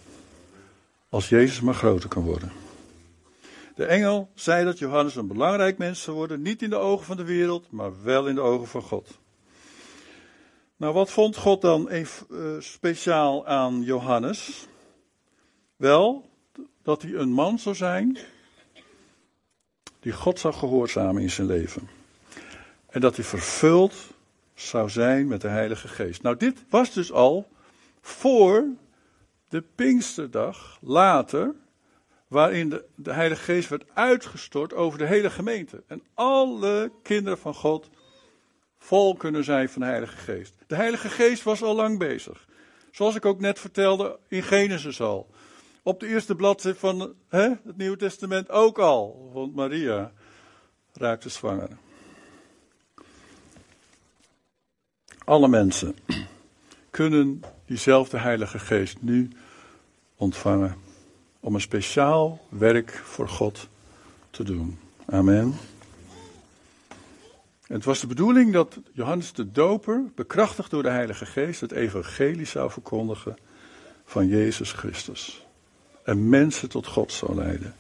Als 1.09 1.29
Jezus 1.29 1.61
maar 1.61 1.75
groter 1.75 2.09
kan 2.09 2.23
worden. 2.23 2.53
De 3.75 3.85
engel 3.85 4.31
zei 4.35 4.65
dat 4.65 4.79
Johannes 4.79 5.17
een 5.17 5.27
belangrijk 5.27 5.79
mens 5.79 6.03
zou 6.03 6.17
worden, 6.17 6.43
niet 6.43 6.63
in 6.63 6.71
de 6.71 6.77
ogen 6.77 7.07
van 7.07 7.17
de 7.17 7.25
wereld, 7.25 7.71
maar 7.71 8.03
wel 8.03 8.27
in 8.27 8.35
de 8.35 8.41
ogen 8.41 8.67
van 8.67 8.83
God. 8.83 9.19
Nou, 10.77 10.95
wat 10.95 11.11
vond 11.11 11.37
God 11.37 11.61
dan 11.61 11.89
even, 11.89 12.27
uh, 12.31 12.61
speciaal 12.61 13.47
aan 13.47 13.83
Johannes? 13.83 14.67
Wel, 15.77 16.29
dat 16.83 17.03
hij 17.03 17.15
een 17.15 17.33
man 17.33 17.59
zou 17.59 17.75
zijn 17.75 18.19
die 20.01 20.13
God 20.13 20.39
zou 20.39 20.55
gehoorzamen 20.55 21.23
in 21.23 21.31
zijn 21.31 21.47
leven. 21.47 21.89
En 22.87 23.01
dat 23.01 23.17
hij 23.17 23.25
vervuld 23.25 23.95
zou 24.55 24.91
zijn 24.91 25.27
met 25.27 25.41
de 25.41 25.49
Heilige 25.49 25.89
Geest. 25.89 26.23
Nou, 26.23 26.37
dit 26.37 26.65
was 26.69 26.93
dus 26.93 27.13
al 27.13 27.49
voor 28.01 28.65
de 29.49 29.65
Pinksterdag 29.75 30.79
later, 30.81 31.55
waarin 32.29 32.69
de, 32.69 32.85
de 32.95 33.13
Heilige 33.13 33.43
Geest 33.43 33.69
werd 33.69 33.85
uitgestort 33.95 34.73
over 34.73 34.99
de 34.99 35.07
hele 35.07 35.31
gemeente. 35.31 35.83
En 35.87 36.03
alle 36.15 36.93
kinderen 37.03 37.39
van 37.39 37.55
God 37.55 37.91
vol 38.79 39.15
kunnen 39.15 39.45
zijn 39.45 39.69
van 39.69 39.83
de 39.83 39.89
Heilige 39.89 40.17
Geest. 40.17 40.55
De 40.67 40.75
Heilige 40.75 41.09
Geest 41.09 41.43
was 41.43 41.63
al 41.63 41.75
lang 41.75 41.99
bezig. 41.99 42.49
Zoals 42.91 43.15
ik 43.15 43.25
ook 43.25 43.41
net 43.41 43.59
vertelde 43.59 44.19
in 44.29 44.43
Genesis 44.43 45.01
al. 45.01 45.31
Op 45.83 46.01
de 46.01 46.07
eerste 46.07 46.35
bladzijde 46.35 46.79
van 46.79 47.15
hè, 47.29 47.49
het 47.49 47.77
Nieuwe 47.77 47.97
Testament 47.97 48.51
ook 48.51 48.79
al. 48.79 49.31
Want 49.33 49.55
Maria 49.55 50.13
raakte 50.93 51.29
zwanger. 51.29 51.69
Alle 55.25 55.49
mensen 55.49 55.97
kunnen 56.91 57.43
diezelfde 57.67 58.19
Heilige 58.19 58.59
Geest 58.59 58.97
nu 59.01 59.31
ontvangen 60.17 60.75
om 61.41 61.55
een 61.55 61.61
speciaal 61.61 62.47
werk 62.49 62.91
voor 63.05 63.29
God 63.29 63.69
te 64.31 64.45
doen. 64.45 64.79
Amen. 65.07 65.55
Het 67.67 67.85
was 67.85 68.01
de 68.01 68.07
bedoeling 68.07 68.53
dat 68.53 68.79
Johannes 68.93 69.33
de 69.33 69.51
Doper, 69.51 70.05
bekrachtigd 70.15 70.71
door 70.71 70.83
de 70.83 70.89
Heilige 70.89 71.27
Geest, 71.27 71.61
het 71.61 71.73
evangelie 71.73 72.47
zou 72.47 72.71
verkondigen 72.71 73.37
van 74.05 74.27
Jezus 74.27 74.73
Christus. 74.73 75.47
En 76.05 76.29
mensen 76.29 76.69
tot 76.69 76.87
God 76.87 77.13
zou 77.13 77.35
leiden. 77.35 77.75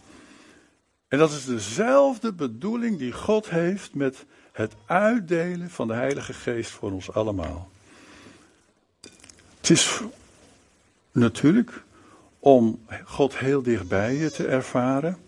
En 1.14 1.20
dat 1.20 1.32
is 1.32 1.44
dezelfde 1.44 2.32
bedoeling 2.32 2.98
die 2.98 3.12
God 3.12 3.50
heeft 3.50 3.94
met 3.94 4.24
het 4.52 4.72
uitdelen 4.86 5.70
van 5.70 5.86
de 5.86 5.94
Heilige 5.94 6.32
Geest 6.32 6.70
voor 6.70 6.92
ons 6.92 7.12
allemaal. 7.12 7.70
Het 9.56 9.70
is 9.70 10.00
natuurlijk 11.12 11.82
om 12.38 12.84
God 13.04 13.38
heel 13.38 13.62
dichtbij 13.62 14.14
je 14.14 14.30
te 14.30 14.46
ervaren, 14.46 15.18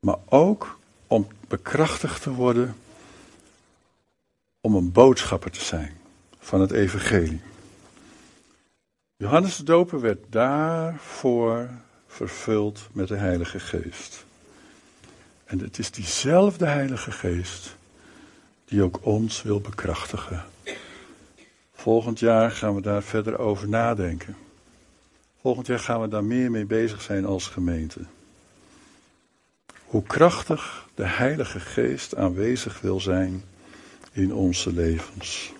maar 0.00 0.18
ook 0.28 0.78
om 1.06 1.26
bekrachtigd 1.48 2.22
te 2.22 2.30
worden 2.30 2.76
om 4.60 4.74
een 4.74 4.92
boodschapper 4.92 5.50
te 5.50 5.64
zijn 5.64 5.96
van 6.38 6.60
het 6.60 6.70
evangelie. 6.70 7.40
Johannes 9.16 9.56
de 9.56 9.64
Doper 9.64 10.00
werd 10.00 10.24
daarvoor 10.28 11.68
vervuld 12.10 12.88
met 12.92 13.08
de 13.08 13.16
Heilige 13.16 13.60
Geest. 13.60 14.24
En 15.44 15.58
het 15.58 15.78
is 15.78 15.90
diezelfde 15.90 16.66
Heilige 16.66 17.10
Geest 17.10 17.76
die 18.64 18.82
ook 18.82 18.98
ons 19.02 19.42
wil 19.42 19.60
bekrachtigen. 19.60 20.44
Volgend 21.72 22.18
jaar 22.18 22.50
gaan 22.50 22.74
we 22.74 22.80
daar 22.80 23.02
verder 23.02 23.38
over 23.38 23.68
nadenken. 23.68 24.36
Volgend 25.40 25.66
jaar 25.66 25.78
gaan 25.78 26.00
we 26.00 26.08
daar 26.08 26.24
meer 26.24 26.50
mee 26.50 26.64
bezig 26.64 27.02
zijn 27.02 27.24
als 27.24 27.46
gemeente. 27.46 28.00
Hoe 29.84 30.02
krachtig 30.02 30.86
de 30.94 31.06
Heilige 31.06 31.60
Geest 31.60 32.16
aanwezig 32.16 32.80
wil 32.80 33.00
zijn 33.00 33.44
in 34.12 34.34
onze 34.34 34.72
levens. 34.72 35.52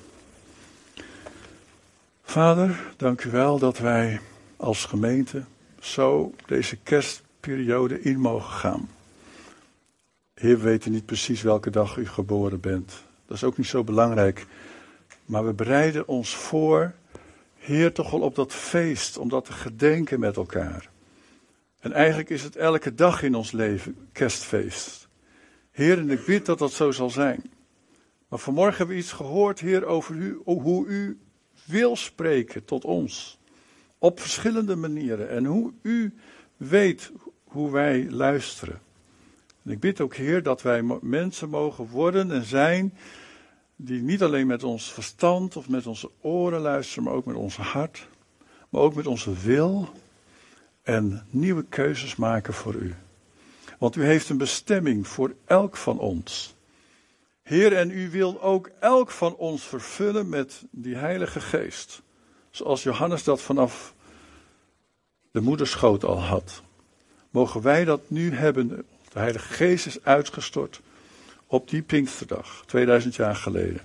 Vader, 2.23 2.93
dank 2.97 3.25
u 3.25 3.31
wel 3.31 3.59
dat 3.59 3.79
wij 3.79 4.21
als 4.57 4.85
gemeente 4.85 5.45
zo 5.81 6.35
deze 6.47 6.77
kerstperiode 6.77 8.01
in 8.03 8.21
mogen 8.21 8.53
gaan. 8.53 8.89
Heer, 10.35 10.57
we 10.57 10.63
weten 10.63 10.93
niet 10.93 11.07
precies 11.07 11.43
welke 11.43 11.71
dag 11.71 11.97
u 11.97 12.07
geboren 12.07 12.61
bent. 12.61 13.03
Dat 13.27 13.37
is 13.37 13.45
ook 13.45 13.57
niet 13.57 13.67
zo 13.67 13.85
belangrijk. 13.85 14.47
Maar 15.25 15.47
we 15.47 15.53
bereiden 15.53 16.09
ons 16.09 16.37
voor, 16.37 16.95
Heer, 17.59 17.93
toch 17.93 18.11
wel 18.11 18.21
op 18.21 18.35
dat 18.35 18.53
feest, 18.53 19.19
om 19.19 19.29
dat 19.29 19.45
te 19.45 19.53
gedenken 19.53 20.21
met 20.21 20.37
elkaar. 20.37 20.89
En 21.81 21.93
eigenlijk 21.93 22.31
is 22.31 22.43
het 22.43 22.57
elke 22.57 22.95
dag 22.95 23.23
in 23.23 23.35
ons 23.35 23.53
leven 23.53 24.09
kerstfeest. 24.13 25.09
Heer, 25.71 25.99
en 25.99 26.11
ik 26.11 26.25
bid 26.25 26.47
dat 26.47 26.59
dat 26.59 26.73
zo 26.73 26.91
zal 26.91 27.11
zijn. 27.11 27.51
Maar 28.29 28.39
vanmorgen 28.39 28.77
hebben 28.77 28.97
we 28.97 29.03
iets 29.03 29.13
gehoord, 29.13 29.61
Heer, 29.61 29.85
over 29.85 30.15
u, 30.15 30.41
hoe 30.45 30.87
u 30.87 31.19
wil 31.65 31.97
spreken 31.97 32.65
tot 32.65 32.85
ons. 32.85 33.40
Op 34.03 34.21
verschillende 34.21 34.77
manieren. 34.77 35.31
En 35.31 35.45
hoe 35.45 35.73
u 35.83 36.15
weet 36.57 37.13
hoe 37.45 37.71
wij 37.71 38.11
luisteren. 38.11 38.81
En 39.63 39.71
ik 39.71 39.81
bid 39.81 40.01
ook, 40.01 40.15
Heer, 40.15 40.43
dat 40.43 40.63
wij 40.63 40.83
mensen 41.01 41.49
mogen 41.49 41.89
worden 41.89 42.31
en 42.31 42.45
zijn 42.45 42.95
die 43.77 44.03
niet 44.03 44.23
alleen 44.23 44.47
met 44.47 44.63
ons 44.63 44.93
verstand 44.93 45.57
of 45.57 45.69
met 45.69 45.87
onze 45.87 46.11
oren 46.21 46.61
luisteren, 46.61 47.05
maar 47.05 47.13
ook 47.13 47.25
met 47.25 47.37
ons 47.37 47.57
hart, 47.57 48.09
maar 48.69 48.81
ook 48.81 48.95
met 48.95 49.07
onze 49.07 49.33
wil 49.33 49.89
en 50.83 51.27
nieuwe 51.31 51.65
keuzes 51.69 52.17
maken 52.17 52.55
voor 52.55 52.75
u. 52.75 52.95
Want 53.79 53.97
u 53.97 54.05
heeft 54.05 54.29
een 54.29 54.39
bestemming 54.39 55.09
voor 55.09 55.35
elk 55.45 55.77
van 55.77 55.99
ons. 55.99 56.55
Heer, 57.43 57.77
en 57.77 57.91
u 57.91 58.11
wil 58.11 58.43
ook 58.43 58.71
elk 58.81 59.11
van 59.11 59.37
ons 59.37 59.63
vervullen 59.63 60.29
met 60.29 60.63
die 60.71 60.95
Heilige 60.95 61.41
Geest. 61.41 62.03
Zoals 62.51 62.83
Johannes 62.83 63.25
dat 63.25 63.43
vanaf 63.43 63.95
de 65.31 65.41
moederschoot 65.41 66.05
al 66.05 66.23
had. 66.23 66.63
Mogen 67.31 67.63
wij 67.63 67.85
dat 67.85 68.01
nu 68.07 68.35
hebben? 68.35 68.69
De 69.13 69.19
Heilige 69.19 69.53
Geest 69.53 69.87
is 69.87 70.03
uitgestort 70.03 70.81
op 71.47 71.69
die 71.69 71.83
Pinksterdag, 71.83 72.63
2000 72.67 73.15
jaar 73.15 73.37
geleden. 73.37 73.81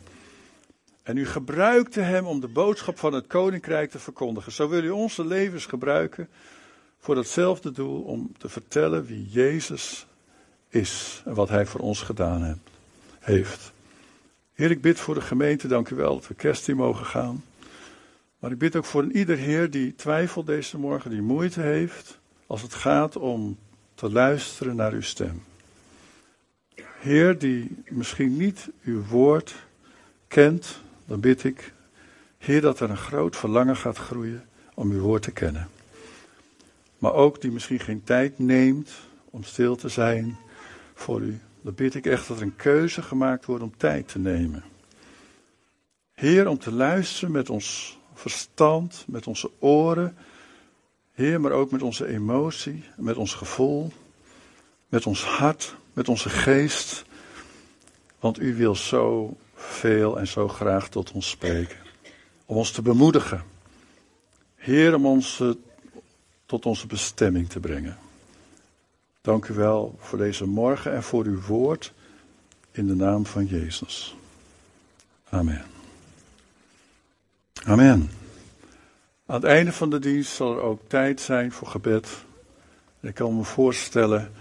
En 1.04 1.18
u 1.18 1.26
gebruikte 1.26 2.00
hem 2.00 2.26
om 2.26 2.40
de 2.40 2.48
boodschap 2.48 2.98
van 2.98 3.14
het 3.14 3.28
koninkrijk 3.28 3.92
te 3.92 4.00
verkondigen. 4.00 4.52
Zo 4.52 4.70
wil 4.70 4.84
u 4.84 4.90
onze 4.90 5.26
levens 5.26 5.66
gebruiken 5.66 6.30
voor 7.00 7.16
datzelfde 7.16 7.72
doel 7.72 8.02
om 8.02 8.32
te 8.38 8.50
vertellen 8.50 9.06
wie 9.06 9.28
Jezus 9.30 10.06
is 10.70 11.22
en 11.26 11.34
wat 11.34 11.50
hij 11.50 11.66
voor 11.66 11.82
ons 11.82 12.02
gedaan 12.02 12.62
heeft. 13.20 13.72
Heer, 14.54 14.72
ik 14.72 14.82
bid 14.82 15.00
voor 15.00 15.14
de 15.14 15.22
gemeente, 15.22 15.68
dank 15.68 15.90
u 15.90 15.96
wel 15.96 16.14
dat 16.14 16.28
we 16.28 16.34
kerst 16.34 16.74
mogen 16.74 17.06
gaan. 17.06 17.44
Maar 18.40 18.52
ik 18.52 18.58
bid 18.58 18.76
ook 18.76 18.86
voor 18.86 19.12
ieder 19.12 19.38
Heer 19.38 19.70
die 19.70 19.96
twijfelt 19.96 20.46
deze 20.46 20.78
morgen, 20.78 21.12
die 21.12 21.22
moeite 21.22 21.62
heeft 21.62 22.20
als 22.48 22.62
het 22.62 22.74
gaat 22.74 23.16
om 23.16 23.58
te 23.96 24.12
luisteren 24.12 24.76
naar 24.76 24.94
uw 24.94 25.02
stem. 25.02 25.44
Heer, 27.00 27.38
die 27.38 27.84
misschien 27.90 28.38
niet 28.38 28.70
uw 28.84 29.06
woord 29.06 29.56
kent, 30.28 30.82
dan 31.06 31.20
bid 31.20 31.44
ik, 31.44 31.74
Heer, 32.38 32.62
dat 32.62 32.80
er 32.80 32.90
een 32.90 32.98
groot 32.98 33.36
verlangen 33.36 33.78
gaat 33.78 33.98
groeien 33.98 34.46
om 34.74 34.92
uw 34.92 35.02
woord 35.02 35.22
te 35.22 35.32
kennen. 35.32 35.70
Maar 36.98 37.14
ook 37.14 37.42
die 37.42 37.52
misschien 37.52 37.80
geen 37.80 38.04
tijd 38.04 38.40
neemt 38.40 38.92
om 39.30 39.44
stil 39.44 39.76
te 39.76 39.90
zijn 39.90 40.38
voor 40.94 41.22
u. 41.22 41.40
Dan 41.62 41.74
bid 41.74 41.96
ik 41.96 42.06
echt 42.06 42.28
dat 42.28 42.38
er 42.38 42.44
een 42.44 42.56
keuze 42.56 43.02
gemaakt 43.02 43.46
wordt 43.46 43.64
om 43.64 43.78
tijd 43.78 44.08
te 44.08 44.20
nemen. 44.20 44.64
Heer, 46.14 46.48
om 46.48 46.60
te 46.60 46.72
luisteren 46.72 47.32
met 47.32 47.50
ons 47.50 48.00
verstand, 48.18 49.06
met 49.08 49.28
onze 49.28 49.52
oren. 49.60 50.18
Heer, 51.14 51.42
maar 51.42 51.52
ook 51.52 51.72
met 51.72 51.82
onze 51.82 52.08
emotie, 52.08 52.84
met 52.98 53.16
ons 53.16 53.34
gevoel, 53.34 53.92
met 54.88 55.06
ons 55.06 55.24
hart, 55.24 55.76
met 55.94 56.10
onze 56.10 56.30
geest. 56.30 57.06
Want 58.20 58.40
u 58.40 58.56
wil 58.56 58.76
zo 58.76 59.38
veel 59.56 60.20
en 60.20 60.28
zo 60.28 60.48
graag 60.48 60.90
tot 60.90 61.12
ons 61.12 61.30
spreken. 61.30 61.78
Om 62.46 62.58
ons 62.58 62.72
te 62.72 62.82
bemoedigen. 62.82 63.44
Heer, 64.56 64.96
om 64.96 65.06
ons 65.06 65.40
eh, 65.40 65.50
tot 66.46 66.66
onze 66.66 66.88
bestemming 66.88 67.50
te 67.50 67.60
brengen. 67.60 67.98
Dank 69.22 69.48
u 69.48 69.54
wel 69.54 69.96
voor 70.00 70.18
deze 70.18 70.46
morgen 70.46 70.94
en 70.94 71.04
voor 71.04 71.26
uw 71.26 71.42
woord 71.42 71.94
in 72.72 72.88
de 72.88 72.96
naam 72.96 73.26
van 73.26 73.46
Jezus. 73.46 74.16
Amen. 75.30 75.75
Amen. 77.68 78.10
Aan 79.26 79.36
het 79.36 79.44
einde 79.44 79.74
van 79.74 79.90
de 79.90 80.00
dienst 80.00 80.32
zal 80.32 80.56
er 80.56 80.62
ook 80.62 80.80
tijd 80.88 81.22
zijn 81.22 81.52
voor 81.52 81.68
gebed. 81.68 82.08
Ik 83.00 83.14
kan 83.14 83.38
me 83.38 83.44
voorstellen 83.44 84.32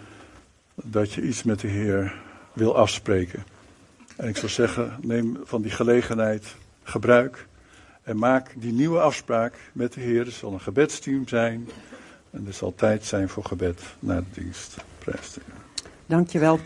dat 0.75 1.13
je 1.13 1.23
iets 1.23 1.43
met 1.43 1.61
de 1.61 1.69
Heer 1.69 2.15
wil 2.53 2.77
afspreken. 2.77 3.45
En 4.17 4.29
ik 4.29 4.37
zou 4.37 4.49
zeggen, 4.49 4.99
neem 5.01 5.39
van 5.45 5.63
die 5.63 5.71
gelegenheid 5.71 6.57
gebruik 6.83 7.47
en 8.03 8.19
maak 8.19 8.51
die 8.57 8.73
nieuwe 8.73 9.01
afspraak 9.01 9.55
met 9.73 9.93
de 9.93 10.01
Heer. 10.01 10.27
Er 10.27 10.33
zal 10.33 10.53
een 10.53 10.61
gebedsteam 10.61 11.29
zijn 11.29 11.69
en 12.31 12.47
er 12.47 12.53
zal 12.53 12.75
tijd 12.75 13.05
zijn 13.05 13.29
voor 13.29 13.45
gebed 13.45 13.83
na 13.99 14.21
de 14.21 14.41
dienst. 14.41 14.77
Prijs 14.99 15.37
Dankjewel, 16.07 16.61